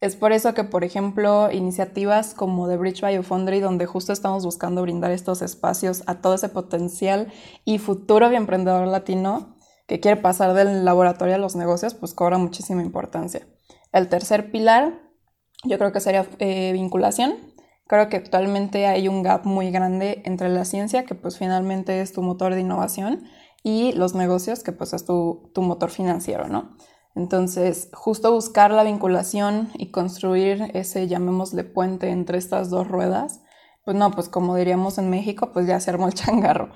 Es 0.00 0.14
por 0.14 0.30
eso 0.30 0.54
que, 0.54 0.62
por 0.62 0.84
ejemplo, 0.84 1.50
iniciativas 1.50 2.34
como 2.34 2.68
The 2.68 2.76
Bridge 2.76 3.04
Biofoundry, 3.04 3.58
donde 3.58 3.86
justo 3.86 4.12
estamos 4.12 4.44
buscando 4.44 4.80
brindar 4.82 5.10
estos 5.10 5.42
espacios 5.42 6.04
a 6.06 6.20
todo 6.20 6.34
ese 6.34 6.48
potencial 6.48 7.32
y 7.64 7.78
futuro 7.78 8.30
emprendedor 8.30 8.86
latino 8.86 9.56
que 9.88 9.98
quiere 9.98 10.20
pasar 10.20 10.54
del 10.54 10.84
laboratorio 10.84 11.34
a 11.34 11.38
los 11.38 11.56
negocios, 11.56 11.94
pues 11.94 12.14
cobra 12.14 12.38
muchísima 12.38 12.82
importancia. 12.82 13.44
El 13.90 14.08
tercer 14.08 14.52
pilar 14.52 15.00
yo 15.64 15.78
creo 15.78 15.90
que 15.90 15.98
sería 15.98 16.28
eh, 16.38 16.70
vinculación. 16.72 17.53
Creo 17.86 18.08
que 18.08 18.16
actualmente 18.16 18.86
hay 18.86 19.08
un 19.08 19.22
gap 19.22 19.44
muy 19.44 19.70
grande 19.70 20.22
entre 20.24 20.48
la 20.48 20.64
ciencia, 20.64 21.04
que 21.04 21.14
pues 21.14 21.38
finalmente 21.38 22.00
es 22.00 22.12
tu 22.12 22.22
motor 22.22 22.54
de 22.54 22.60
innovación, 22.60 23.24
y 23.62 23.92
los 23.92 24.14
negocios, 24.14 24.62
que 24.62 24.72
pues 24.72 24.92
es 24.92 25.04
tu, 25.04 25.50
tu 25.54 25.62
motor 25.62 25.90
financiero, 25.90 26.48
¿no? 26.48 26.76
Entonces, 27.14 27.90
justo 27.92 28.32
buscar 28.32 28.70
la 28.72 28.84
vinculación 28.84 29.70
y 29.74 29.90
construir 29.90 30.70
ese, 30.74 31.06
llamémosle, 31.06 31.64
puente 31.64 32.10
entre 32.10 32.38
estas 32.38 32.70
dos 32.70 32.88
ruedas, 32.88 33.40
pues 33.84 33.96
no, 33.96 34.10
pues 34.10 34.28
como 34.28 34.56
diríamos 34.56 34.98
en 34.98 35.10
México, 35.10 35.50
pues 35.52 35.66
ya 35.66 35.78
se 35.80 35.90
armó 35.90 36.06
el 36.06 36.14
changarro. 36.14 36.70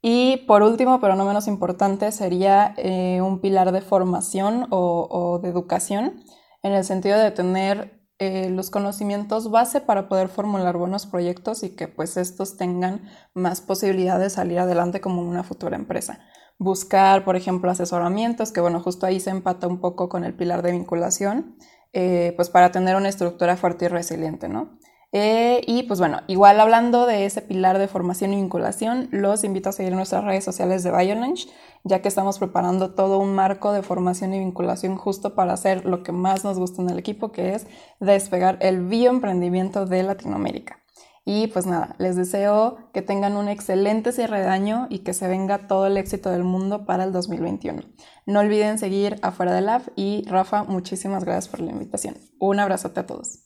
Y 0.00 0.38
por 0.48 0.62
último, 0.62 1.00
pero 1.00 1.14
no 1.14 1.24
menos 1.24 1.46
importante, 1.46 2.10
sería 2.10 2.74
eh, 2.76 3.20
un 3.20 3.40
pilar 3.40 3.70
de 3.70 3.82
formación 3.82 4.66
o, 4.70 5.06
o 5.10 5.38
de 5.38 5.48
educación, 5.48 6.24
en 6.62 6.72
el 6.72 6.84
sentido 6.84 7.18
de 7.18 7.30
tener 7.30 8.01
eh, 8.24 8.50
los 8.50 8.70
conocimientos 8.70 9.50
base 9.50 9.80
para 9.80 10.08
poder 10.08 10.28
formular 10.28 10.76
buenos 10.76 11.06
proyectos 11.06 11.64
y 11.64 11.70
que 11.70 11.88
pues 11.88 12.16
estos 12.16 12.56
tengan 12.56 13.02
más 13.34 13.60
posibilidad 13.60 14.20
de 14.20 14.30
salir 14.30 14.60
adelante 14.60 15.00
como 15.00 15.22
una 15.22 15.42
futura 15.42 15.74
empresa. 15.74 16.20
Buscar, 16.56 17.24
por 17.24 17.34
ejemplo, 17.34 17.68
asesoramientos, 17.68 18.52
que 18.52 18.60
bueno, 18.60 18.78
justo 18.78 19.06
ahí 19.06 19.18
se 19.18 19.30
empata 19.30 19.66
un 19.66 19.80
poco 19.80 20.08
con 20.08 20.22
el 20.22 20.34
pilar 20.34 20.62
de 20.62 20.70
vinculación, 20.70 21.56
eh, 21.92 22.32
pues 22.36 22.48
para 22.48 22.70
tener 22.70 22.94
una 22.94 23.08
estructura 23.08 23.56
fuerte 23.56 23.86
y 23.86 23.88
resiliente, 23.88 24.48
¿no? 24.48 24.78
Eh, 25.14 25.60
y 25.66 25.82
pues 25.82 26.00
bueno, 26.00 26.20
igual 26.26 26.58
hablando 26.58 27.04
de 27.06 27.26
ese 27.26 27.42
pilar 27.42 27.78
de 27.78 27.86
formación 27.86 28.32
y 28.32 28.36
vinculación, 28.36 29.08
los 29.10 29.44
invito 29.44 29.68
a 29.68 29.72
seguir 29.72 29.94
nuestras 29.94 30.24
redes 30.24 30.42
sociales 30.42 30.82
de 30.82 30.90
BioLunch, 30.90 31.48
ya 31.84 32.00
que 32.00 32.08
estamos 32.08 32.38
preparando 32.38 32.94
todo 32.94 33.18
un 33.18 33.34
marco 33.34 33.72
de 33.72 33.82
formación 33.82 34.32
y 34.32 34.38
vinculación 34.38 34.96
justo 34.96 35.34
para 35.34 35.52
hacer 35.52 35.84
lo 35.84 36.02
que 36.02 36.12
más 36.12 36.44
nos 36.44 36.58
gusta 36.58 36.80
en 36.80 36.88
el 36.88 36.98
equipo, 36.98 37.30
que 37.30 37.54
es 37.54 37.66
despegar 38.00 38.56
el 38.62 38.86
bioemprendimiento 38.86 39.84
de 39.84 40.02
Latinoamérica. 40.02 40.78
Y 41.24 41.48
pues 41.48 41.66
nada, 41.66 41.94
les 41.98 42.16
deseo 42.16 42.78
que 42.92 43.02
tengan 43.02 43.36
un 43.36 43.48
excelente 43.48 44.12
cierre 44.12 44.40
de 44.40 44.48
año 44.48 44.86
y 44.90 45.00
que 45.00 45.14
se 45.14 45.28
venga 45.28 45.68
todo 45.68 45.86
el 45.86 45.96
éxito 45.96 46.30
del 46.30 46.42
mundo 46.42 46.84
para 46.84 47.04
el 47.04 47.12
2021. 47.12 47.82
No 48.26 48.40
olviden 48.40 48.78
seguir 48.78 49.16
afuera 49.22 49.54
del 49.54 49.68
app 49.68 49.86
y 49.94 50.24
Rafa, 50.26 50.64
muchísimas 50.64 51.24
gracias 51.24 51.48
por 51.48 51.60
la 51.60 51.70
invitación. 51.70 52.16
Un 52.40 52.58
abrazote 52.58 53.00
a 53.00 53.06
todos. 53.06 53.41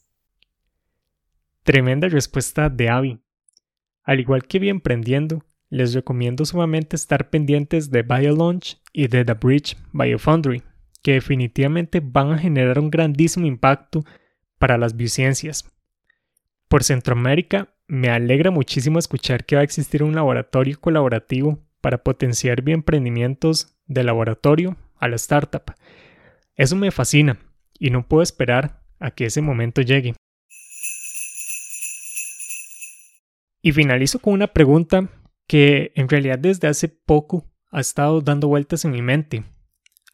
Tremenda 1.67 2.07
respuesta 2.07 2.71
de 2.71 2.89
Avi. 2.89 3.19
Al 4.05 4.21
igual 4.21 4.45
que 4.45 4.61
vi 4.61 4.69
emprendiendo, 4.69 5.45
les 5.69 5.95
recomiendo 5.95 6.45
sumamente 6.45 6.95
estar 6.95 7.29
pendientes 7.29 7.91
de 7.91 8.03
BioLaunch 8.03 8.81
y 8.93 9.09
de 9.09 9.25
The 9.25 9.35
Bridge 9.35 9.77
BioFoundry, 9.93 10.63
que 11.03 11.15
definitivamente 11.15 11.99
van 12.01 12.31
a 12.31 12.39
generar 12.39 12.79
un 12.79 12.89
grandísimo 12.89 13.47
impacto 13.47 14.05
para 14.59 14.79
las 14.79 14.97
biociencias. 14.97 15.69
Por 16.69 16.85
Centroamérica, 16.85 17.75
me 17.89 18.11
alegra 18.11 18.53
muchísimo 18.53 19.01
escuchar 19.01 19.45
que 19.45 19.57
va 19.57 19.63
a 19.63 19.65
existir 19.65 20.05
un 20.05 20.15
laboratorio 20.15 20.81
colaborativo 20.81 21.59
para 21.81 22.05
potenciar 22.05 22.63
bioemprendimientos 22.63 23.77
de 23.87 24.05
laboratorio 24.05 24.77
a 24.99 25.09
la 25.09 25.17
startup. 25.17 25.75
Eso 26.55 26.77
me 26.77 26.93
fascina 26.93 27.41
y 27.77 27.91
no 27.91 28.07
puedo 28.07 28.23
esperar 28.23 28.85
a 29.01 29.11
que 29.11 29.25
ese 29.25 29.43
momento 29.43 29.83
llegue. 29.83 30.15
Y 33.67 33.73
finalizo 33.73 34.21
con 34.21 34.33
una 34.33 34.47
pregunta 34.47 35.11
que 35.49 35.91
en 35.97 36.09
realidad 36.09 36.39
desde 36.39 36.69
hace 36.69 36.87
poco 36.87 37.51
ha 37.73 37.81
estado 37.81 38.21
dando 38.21 38.47
vueltas 38.47 38.85
en 38.85 38.93
mi 38.93 39.03
mente. 39.03 39.43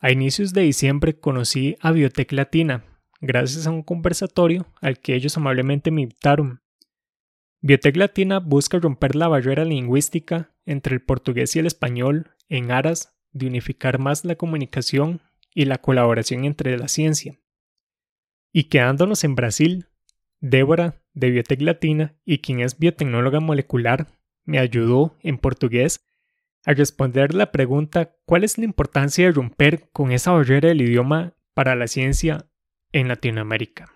A 0.01 0.11
inicios 0.11 0.55
de 0.55 0.63
diciembre 0.63 1.21
conocí 1.21 1.77
a 1.83 1.93
Biotech 1.93 2.33
Latina, 2.33 2.83
gracias 3.21 3.67
a 3.67 3.71
un 3.71 3.83
conversatorio 3.83 4.73
al 4.81 5.01
que 5.01 5.15
ellos 5.15 5.37
amablemente 5.37 5.91
me 5.91 6.01
invitaron. 6.01 6.63
Biotech 7.61 7.95
Latina 7.95 8.39
busca 8.39 8.79
romper 8.79 9.17
la 9.17 9.29
barrera 9.29 9.67
lingüística 9.67 10.55
entre 10.65 10.95
el 10.95 11.03
portugués 11.03 11.55
y 11.55 11.59
el 11.59 11.67
español 11.67 12.31
en 12.49 12.71
aras 12.71 13.19
de 13.33 13.49
unificar 13.49 13.99
más 13.99 14.25
la 14.25 14.37
comunicación 14.37 15.21
y 15.55 15.67
la 15.67 15.77
colaboración 15.77 16.47
entre 16.47 16.79
la 16.79 16.89
ciencia. 16.89 17.39
Y 18.51 18.71
quedándonos 18.71 19.25
en 19.25 19.35
Brasil, 19.35 19.89
Débora 20.41 21.02
de 21.15 21.31
Biotech 21.31 21.61
Latina 21.61 22.15
y 22.25 22.39
quien 22.39 22.61
es 22.61 22.79
biotecnóloga 22.79 23.41
molecular 23.41 24.07
me 24.45 24.59
ayudó 24.59 25.17
en 25.23 25.39
portugués 25.39 26.05
a 26.65 26.73
responder 26.73 27.35
la 27.35 27.51
pregunta 27.53 28.13
¿cuál 28.25 28.45
es 28.45 28.59
la 28.59 28.65
importancia 28.65 29.27
de 29.27 29.33
romper 29.33 29.91
con 29.93 30.13
esa 30.13 30.33
barreira 30.33 30.69
del 30.69 30.83
idioma 30.83 31.35
para 31.55 31.75
la 31.75 31.87
ciencia 31.87 32.47
em 32.93 33.07
Latinoamérica? 33.07 33.87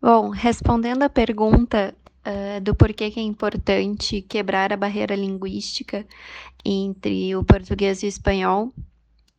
Bom, 0.00 0.30
respondendo 0.30 1.04
a 1.04 1.08
pergunta 1.08 1.94
uh, 2.26 2.60
do 2.60 2.74
porquê 2.74 3.10
que 3.10 3.20
é 3.20 3.22
importante 3.22 4.22
quebrar 4.22 4.72
a 4.72 4.76
barreira 4.76 5.14
linguística 5.14 6.06
entre 6.64 7.34
o 7.36 7.44
português 7.44 8.02
e 8.02 8.06
o 8.06 8.08
espanhol, 8.08 8.72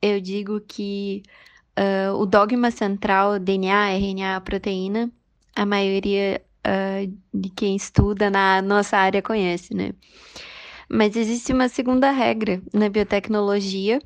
eu 0.01 0.19
digo 0.19 0.61
que 0.61 1.23
uh, 1.77 2.25
dogma 2.25 2.71
central 2.71 3.39
DNA, 3.39 3.97
RNA, 3.97 4.41
proteína 4.41 5.11
a 5.55 5.65
maioria 5.65 6.41
uh, 6.65 7.17
de 7.33 7.49
quem 7.49 7.75
estuda 7.75 8.29
na 8.29 8.61
nossa 8.61 8.97
área 8.97 9.21
conhece, 9.21 9.73
né? 9.73 9.93
Mas 10.89 11.15
existe 11.15 11.53
uma 11.53 11.69
segunda 11.69 12.11
regra 12.11 12.61
na 12.73 12.89
biotecnologia 12.89 14.01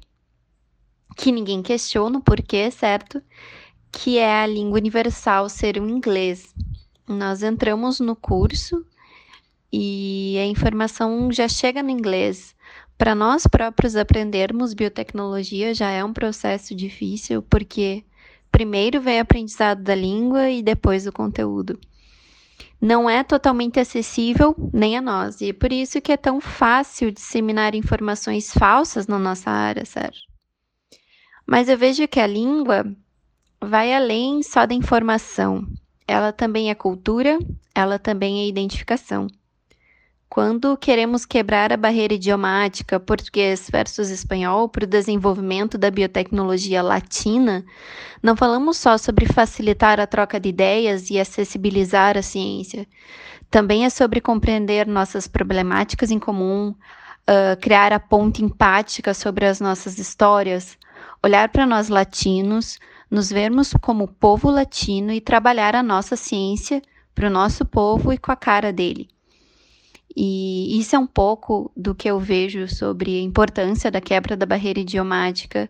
que 1.16 1.32
ninguém 1.32 1.62
questiona 1.62 2.20
o 2.20 2.22
porquê, 2.22 2.70
certo? 2.70 3.22
Que 3.92 4.18
é 4.18 4.42
a 4.42 4.46
língua 4.46 4.78
universal 4.78 5.50
ser 5.50 5.78
o 5.78 5.90
inglês. 5.90 6.54
Nós 7.08 7.42
entramos 7.42 8.00
no 8.00 8.16
curso 8.16 8.86
e 9.72 10.38
a 10.40 10.46
informação 10.46 11.32
já 11.32 11.48
chega 11.48 11.82
no 11.82 11.90
inglês. 11.90 12.56
Para 12.98 13.14
nós 13.14 13.46
próprios 13.46 13.96
aprendermos 13.96 14.74
biotecnologia 14.74 15.74
já 15.74 15.90
é 15.90 16.04
um 16.04 16.14
processo 16.14 16.74
difícil, 16.74 17.42
porque 17.42 18.04
primeiro 18.52 19.02
vem 19.02 19.20
o 19.20 19.22
aprendizado 19.22 19.82
da 19.84 19.94
língua 19.94 20.50
e 20.50 20.64
depois 20.64 21.06
o 21.06 21.12
conteúdo. 21.12 21.80
Não 22.82 23.10
é 23.10 23.24
totalmente 23.24 23.80
acessível 23.80 24.56
nem 24.74 24.98
a 24.98 25.02
nós, 25.02 25.42
e 25.42 25.50
é 25.50 25.54
por 25.54 25.72
isso 25.72 26.02
que 26.02 26.12
é 26.12 26.18
tão 26.18 26.40
fácil 26.42 27.12
disseminar 27.12 27.74
informações 27.74 28.52
falsas 28.52 29.08
na 29.08 29.18
nossa 29.18 29.50
área, 29.50 29.86
Sérgio. 29.86 30.24
Mas 31.46 31.70
eu 31.70 31.78
vejo 31.78 32.08
que 32.08 32.20
a 32.20 32.28
língua 32.28 32.86
vai 33.62 33.94
além 33.94 34.44
só 34.44 34.66
da 34.66 34.74
informação. 34.74 35.66
Ela 36.08 36.32
também 36.32 36.70
é 36.70 36.76
cultura, 36.76 37.40
ela 37.74 37.98
também 37.98 38.42
é 38.42 38.48
identificação. 38.48 39.28
Quando 40.30 40.76
queremos 40.76 41.26
quebrar 41.26 41.72
a 41.72 41.78
barreira 41.78 42.14
idiomática 42.14 43.00
português 43.00 43.70
versus 43.72 44.10
espanhol 44.10 44.68
para 44.68 44.84
o 44.84 44.88
desenvolvimento 44.88 45.78
da 45.78 45.90
biotecnologia 45.90 46.82
latina, 46.82 47.64
não 48.22 48.36
falamos 48.36 48.76
só 48.78 48.98
sobre 48.98 49.28
facilitar 49.28 50.00
a 50.00 50.08
troca 50.08 50.40
de 50.40 50.50
ideias 50.50 51.10
e 51.10 51.20
acessibilizar 51.20 52.18
a 52.18 52.22
ciência. 52.22 52.88
Também 53.50 53.86
é 53.86 53.90
sobre 53.90 54.20
compreender 54.20 54.88
nossas 54.88 55.28
problemáticas 55.28 56.12
em 56.12 56.20
comum, 56.20 56.70
uh, 56.70 57.60
criar 57.62 57.94
a 57.94 58.00
ponte 58.00 58.44
empática 58.44 59.14
sobre 59.14 59.46
as 59.46 59.62
nossas 59.62 59.98
histórias, 60.00 60.78
olhar 61.24 61.50
para 61.50 61.66
nós 61.66 61.88
latinos, 61.88 62.80
nos 63.10 63.30
vermos 63.30 63.74
como 63.80 64.08
povo 64.08 64.50
latino 64.50 65.14
e 65.14 65.22
trabalhar 65.22 65.76
a 65.76 65.84
nossa 65.84 66.16
ciência 66.16 66.82
para 67.14 67.28
o 67.28 67.32
nosso 67.32 67.64
povo 67.64 68.12
e 68.12 68.18
com 68.18 68.32
a 68.32 68.36
cara 68.36 68.74
dele. 68.74 69.15
E 70.16 70.80
isso 70.80 70.96
é 70.96 71.00
um 71.00 71.08
pouco 71.08 71.72
do 71.76 71.94
que 71.94 72.10
eu 72.10 72.20
vejo 72.20 72.68
sobre 72.68 73.20
a 73.20 73.22
importância 73.22 73.92
da 73.92 74.00
quebra 74.00 74.38
da 74.38 74.46
barreira 74.46 74.80
idiomática, 74.80 75.70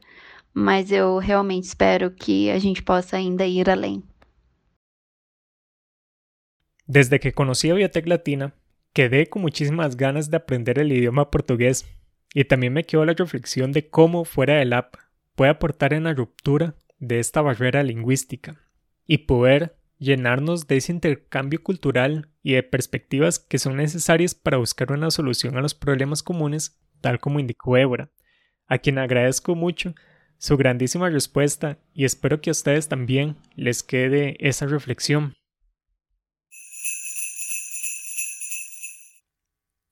mas 0.54 0.92
eu 0.92 1.18
realmente 1.18 1.64
espero 1.64 2.12
que 2.12 2.52
a 2.52 2.60
gente 2.60 2.84
possa 2.84 3.18
ainda 3.18 3.46
ir 3.46 3.70
além. 3.70 4.04
Desde 6.88 7.18
que 7.18 7.32
conocí 7.32 7.72
a 7.72 7.74
Biotech 7.74 8.08
Latina, 8.08 8.54
quedé 8.94 9.26
con 9.26 9.42
muchísimas 9.42 9.96
ganas 9.96 10.30
de 10.30 10.38
aprender 10.38 10.78
el 10.78 10.92
idioma 10.92 11.32
portugués 11.32 11.86
y 12.34 12.44
también 12.44 12.74
me 12.74 12.84
quedó 12.84 13.04
la 13.06 13.14
reflexión 13.14 13.72
de 13.72 13.90
cómo 13.90 14.24
fuera 14.24 14.60
del 14.60 14.74
app 14.74 14.96
puede 15.36 15.52
aportar 15.52 15.94
en 15.94 16.04
la 16.04 16.14
ruptura 16.14 16.76
de 17.00 17.20
esta 17.20 17.42
barrera 17.42 17.82
lingüística 17.82 18.62
y 19.08 19.20
poder 19.20 19.76
llenarnos 19.98 20.68
de 20.68 20.78
ese 20.78 20.92
intercambio 20.92 21.62
cultural 21.64 22.30
y 22.44 22.54
de 22.54 22.64
perspectivas 22.64 23.40
que 23.40 23.60
son 23.60 23.78
necesarias 23.78 24.36
para 24.36 24.58
buscar 24.58 24.92
una 24.92 25.12
solución 25.12 25.58
a 25.58 25.62
los 25.62 25.74
problemas 25.74 26.24
comunes, 26.24 26.80
tal 27.02 27.20
como 27.20 27.40
indicó 27.40 27.78
Ébora, 27.78 28.12
a 28.68 28.78
quien 28.78 28.98
agradezco 28.98 29.56
mucho 29.56 29.94
su 30.38 30.58
grandísima 30.58 31.10
respuesta 31.10 31.80
y 31.94 32.06
espero 32.06 32.42
que 32.42 32.50
a 32.50 32.52
ustedes 32.52 32.88
también 32.88 33.38
les 33.56 33.84
quede 33.84 34.36
esa 34.40 34.66
reflexión. 34.66 35.34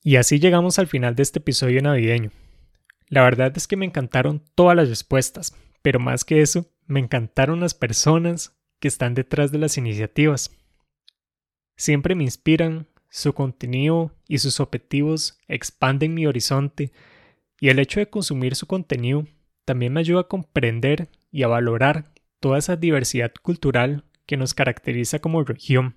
Y 0.04 0.18
así 0.18 0.40
llegamos 0.40 0.80
al 0.80 0.88
final 0.88 1.16
de 1.16 1.24
este 1.24 1.40
episodio 1.40 1.82
navideño. 1.82 2.32
La 3.08 3.24
verdad 3.24 3.54
es 3.56 3.68
que 3.68 3.78
me 3.78 3.86
encantaron 3.86 4.44
todas 4.54 4.76
las 4.76 4.90
respuestas, 4.90 5.56
pero 5.82 6.00
más 6.00 6.26
que 6.26 6.42
eso, 6.42 6.70
me 6.88 7.00
encantaron 7.00 7.62
las 7.62 7.74
personas, 7.74 8.58
que 8.84 8.90
están 8.90 9.14
detrás 9.14 9.50
de 9.54 9.60
las 9.60 9.78
iniciativas. 9.78 10.52
Siempre 11.78 12.16
me 12.16 12.26
inspiran, 12.26 12.90
su 13.10 13.32
contenido 13.32 14.12
y 14.28 14.40
sus 14.40 14.60
objetivos 14.60 15.40
expanden 15.48 16.14
mi 16.14 16.28
horizonte 16.28 16.92
y 17.62 17.70
el 17.70 17.80
hecho 17.80 18.02
de 18.02 18.10
consumir 18.10 18.58
su 18.58 18.68
contenido 18.68 19.26
también 19.64 19.94
me 19.94 20.02
ayuda 20.02 20.20
a 20.20 20.28
comprender 20.28 21.08
y 21.32 21.44
a 21.44 21.48
valorar 21.48 22.12
toda 22.42 22.58
esa 22.58 22.76
diversidad 22.76 23.32
cultural 23.42 24.04
que 24.26 24.36
nos 24.36 24.54
caracteriza 24.54 25.20
como 25.20 25.46
región. 25.46 25.96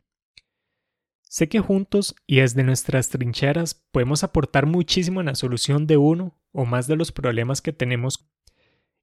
Sé 1.23 1.49
que 1.49 1.59
juntos 1.59 2.15
y 2.25 2.37
desde 2.37 2.63
nuestras 2.63 3.09
trincheras 3.09 3.85
podemos 3.91 4.23
aportar 4.23 4.67
muchísimo 4.67 5.19
en 5.19 5.27
la 5.27 5.35
solución 5.35 5.89
de 5.89 5.97
uno 5.97 6.39
o 6.53 6.67
más 6.67 6.87
de 6.87 6.95
los 6.95 7.11
problemas 7.11 7.61
que 7.63 7.73
tenemos 7.73 8.31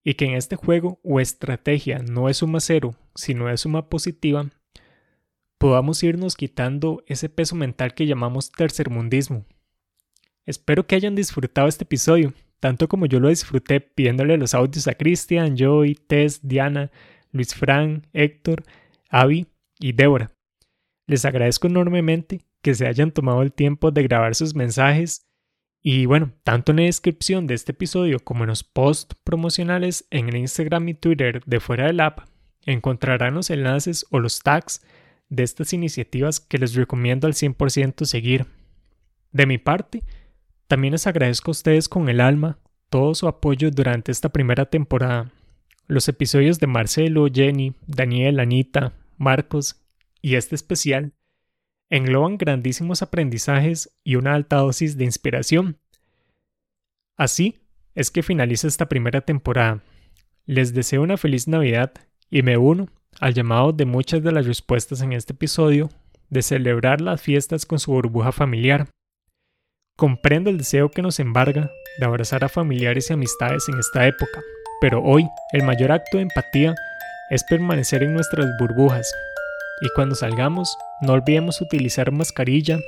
y 0.03 0.15
que 0.15 0.25
en 0.25 0.33
este 0.33 0.55
juego 0.55 0.99
o 1.03 1.19
estrategia 1.19 1.99
no 1.99 2.29
es 2.29 2.37
suma 2.37 2.59
cero, 2.59 2.95
sino 3.15 3.49
es 3.49 3.61
suma 3.61 3.89
positiva, 3.89 4.49
podamos 5.57 6.03
irnos 6.03 6.35
quitando 6.35 7.03
ese 7.07 7.29
peso 7.29 7.55
mental 7.55 7.93
que 7.93 8.05
llamamos 8.05 8.51
tercermundismo. 8.51 9.45
Espero 10.45 10.85
que 10.85 10.95
hayan 10.95 11.15
disfrutado 11.15 11.67
este 11.67 11.85
episodio, 11.85 12.33
tanto 12.59 12.89
como 12.89 13.05
yo 13.05 13.19
lo 13.19 13.29
disfruté 13.29 13.79
pidiéndole 13.79 14.37
los 14.37 14.53
audios 14.53 14.87
a 14.87 14.93
Cristian, 14.93 15.55
Joy, 15.55 15.95
Tess, 15.95 16.41
Diana, 16.45 16.91
Luis 17.31 17.55
Fran, 17.55 18.07
Héctor, 18.11 18.63
Avi 19.09 19.47
y 19.79 19.93
Débora. 19.93 20.31
Les 21.07 21.23
agradezco 21.23 21.67
enormemente 21.67 22.41
que 22.61 22.73
se 22.73 22.87
hayan 22.87 23.11
tomado 23.11 23.41
el 23.41 23.53
tiempo 23.53 23.91
de 23.91 24.03
grabar 24.03 24.35
sus 24.35 24.55
mensajes 24.55 25.25
y 25.85 26.05
bueno, 26.05 26.31
tanto 26.43 26.71
en 26.71 26.77
la 26.77 26.83
descripción 26.83 27.45
de 27.45 27.55
este 27.55 27.73
episodio 27.73 28.21
como 28.21 28.45
en 28.45 28.49
los 28.49 28.63
posts 28.63 29.15
promocionales 29.25 30.07
en 30.11 30.29
el 30.29 30.37
Instagram 30.37 30.87
y 30.87 30.93
Twitter 30.93 31.43
de 31.45 31.59
Fuera 31.59 31.87
del 31.87 31.99
App 31.99 32.21
encontrarán 32.65 33.33
los 33.33 33.49
enlaces 33.49 34.05
o 34.09 34.19
los 34.19 34.39
tags 34.39 34.81
de 35.27 35.43
estas 35.43 35.73
iniciativas 35.73 36.39
que 36.39 36.57
les 36.57 36.73
recomiendo 36.75 37.27
al 37.27 37.33
100% 37.33 38.05
seguir, 38.05 38.45
De 39.33 39.45
mi 39.45 39.57
parte, 39.57 40.03
también 40.67 40.93
les 40.93 41.05
agradezco 41.05 41.51
a 41.51 41.53
ustedes 41.53 41.89
con 41.89 42.07
el 42.07 42.21
alma 42.21 42.59
todo 42.89 43.13
su 43.13 43.27
apoyo 43.27 43.69
durante 43.69 44.11
esta 44.11 44.29
primera 44.29 44.67
temporada. 44.67 45.31
Los 45.87 46.07
episodios 46.07 46.59
de 46.59 46.67
Marcelo, 46.67 47.27
Jenny, 47.33 47.73
Daniel, 47.87 48.39
Anita, 48.39 48.93
Marcos 49.17 49.81
y 50.21 50.35
este 50.35 50.55
especial 50.55 51.13
engloban 51.89 52.37
grandísimos 52.37 53.01
aprendizajes 53.01 53.95
y 54.03 54.15
una 54.15 54.33
alta 54.33 54.57
dosis 54.57 54.97
de 54.97 55.05
inspiración. 55.05 55.77
Así 57.17 57.59
es 57.95 58.09
que 58.09 58.23
finaliza 58.23 58.67
esta 58.67 58.87
primera 58.87 59.21
temporada. 59.21 59.83
Les 60.45 60.73
deseo 60.73 61.01
una 61.01 61.17
feliz 61.17 61.47
Navidad 61.47 61.93
y 62.29 62.41
me 62.41 62.57
uno 62.57 62.87
al 63.19 63.33
llamado 63.33 63.71
de 63.71 63.85
muchas 63.85 64.23
de 64.23 64.31
las 64.31 64.47
respuestas 64.47 65.01
en 65.01 65.13
este 65.13 65.33
episodio 65.33 65.89
de 66.29 66.41
celebrar 66.41 66.99
las 66.99 67.21
fiestas 67.21 67.65
con 67.65 67.79
su 67.79 67.91
burbuja 67.91 68.31
familiar. 68.31 68.89
Comprendo 69.95 70.49
el 70.49 70.57
deseo 70.57 70.89
que 70.89 71.03
nos 71.03 71.19
embarga 71.19 71.69
de 71.99 72.05
abrazar 72.05 72.43
a 72.43 72.49
familiares 72.49 73.09
y 73.09 73.13
amistades 73.13 73.69
en 73.69 73.77
esta 73.77 74.07
época, 74.07 74.41
pero 74.81 75.03
hoy 75.03 75.27
el 75.51 75.63
mayor 75.63 75.91
acto 75.91 76.17
de 76.17 76.23
empatía 76.23 76.73
es 77.29 77.43
permanecer 77.43 78.01
en 78.01 78.13
nuestras 78.13 78.47
burbujas. 78.59 79.13
Y 79.81 79.89
cuando 79.95 80.15
salgamos, 80.15 80.77
no 81.01 81.13
olvidemos 81.13 81.61
utilizar 81.61 82.11
mascarilla, 82.11 82.79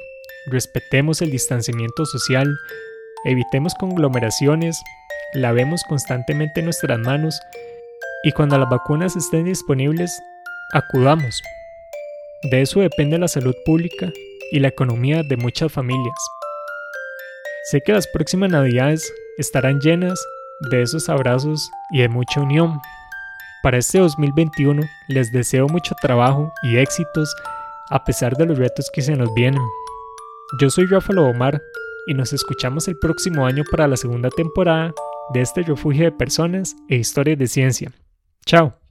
respetemos 0.51 1.21
el 1.21 1.31
distanciamiento 1.31 2.05
social, 2.05 2.57
evitemos 3.25 3.73
conglomeraciones, 3.75 4.79
lavemos 5.33 5.83
constantemente 5.83 6.61
nuestras 6.61 6.99
manos 6.99 7.41
y 8.23 8.31
cuando 8.31 8.57
las 8.57 8.69
vacunas 8.69 9.15
estén 9.15 9.45
disponibles, 9.45 10.19
acudamos. 10.73 11.41
De 12.51 12.61
eso 12.61 12.79
depende 12.79 13.17
la 13.17 13.27
salud 13.27 13.55
pública 13.65 14.11
y 14.51 14.59
la 14.59 14.67
economía 14.67 15.23
de 15.23 15.37
muchas 15.37 15.71
familias. 15.71 16.17
Sé 17.71 17.81
que 17.81 17.93
las 17.93 18.07
próximas 18.07 18.51
navidades 18.51 19.11
estarán 19.37 19.79
llenas 19.79 20.19
de 20.71 20.81
esos 20.81 21.09
abrazos 21.09 21.69
y 21.91 22.01
de 22.01 22.09
mucha 22.09 22.41
unión. 22.41 22.79
Para 23.65 23.79
este 23.79 23.97
2021 23.97 24.83
les 25.07 25.31
deseo 25.31 25.67
mucho 25.67 25.95
trabajo 25.99 26.53
y 26.61 26.77
éxitos 26.77 27.35
a 27.89 28.03
pesar 28.03 28.37
de 28.37 28.45
los 28.45 28.59
retos 28.59 28.91
que 28.93 29.01
se 29.01 29.15
nos 29.15 29.33
vienen. 29.33 29.63
Yo 30.61 30.69
soy 30.69 30.85
Rafael 30.85 31.17
Omar 31.17 31.59
y 32.05 32.13
nos 32.13 32.31
escuchamos 32.31 32.87
el 32.87 32.99
próximo 32.99 33.43
año 33.43 33.63
para 33.71 33.87
la 33.87 33.97
segunda 33.97 34.29
temporada 34.29 34.93
de 35.33 35.41
este 35.41 35.63
refugio 35.63 36.03
de 36.03 36.11
personas 36.11 36.75
e 36.89 36.97
historias 36.97 37.39
de 37.39 37.47
ciencia. 37.47 37.91
Chao. 38.45 38.75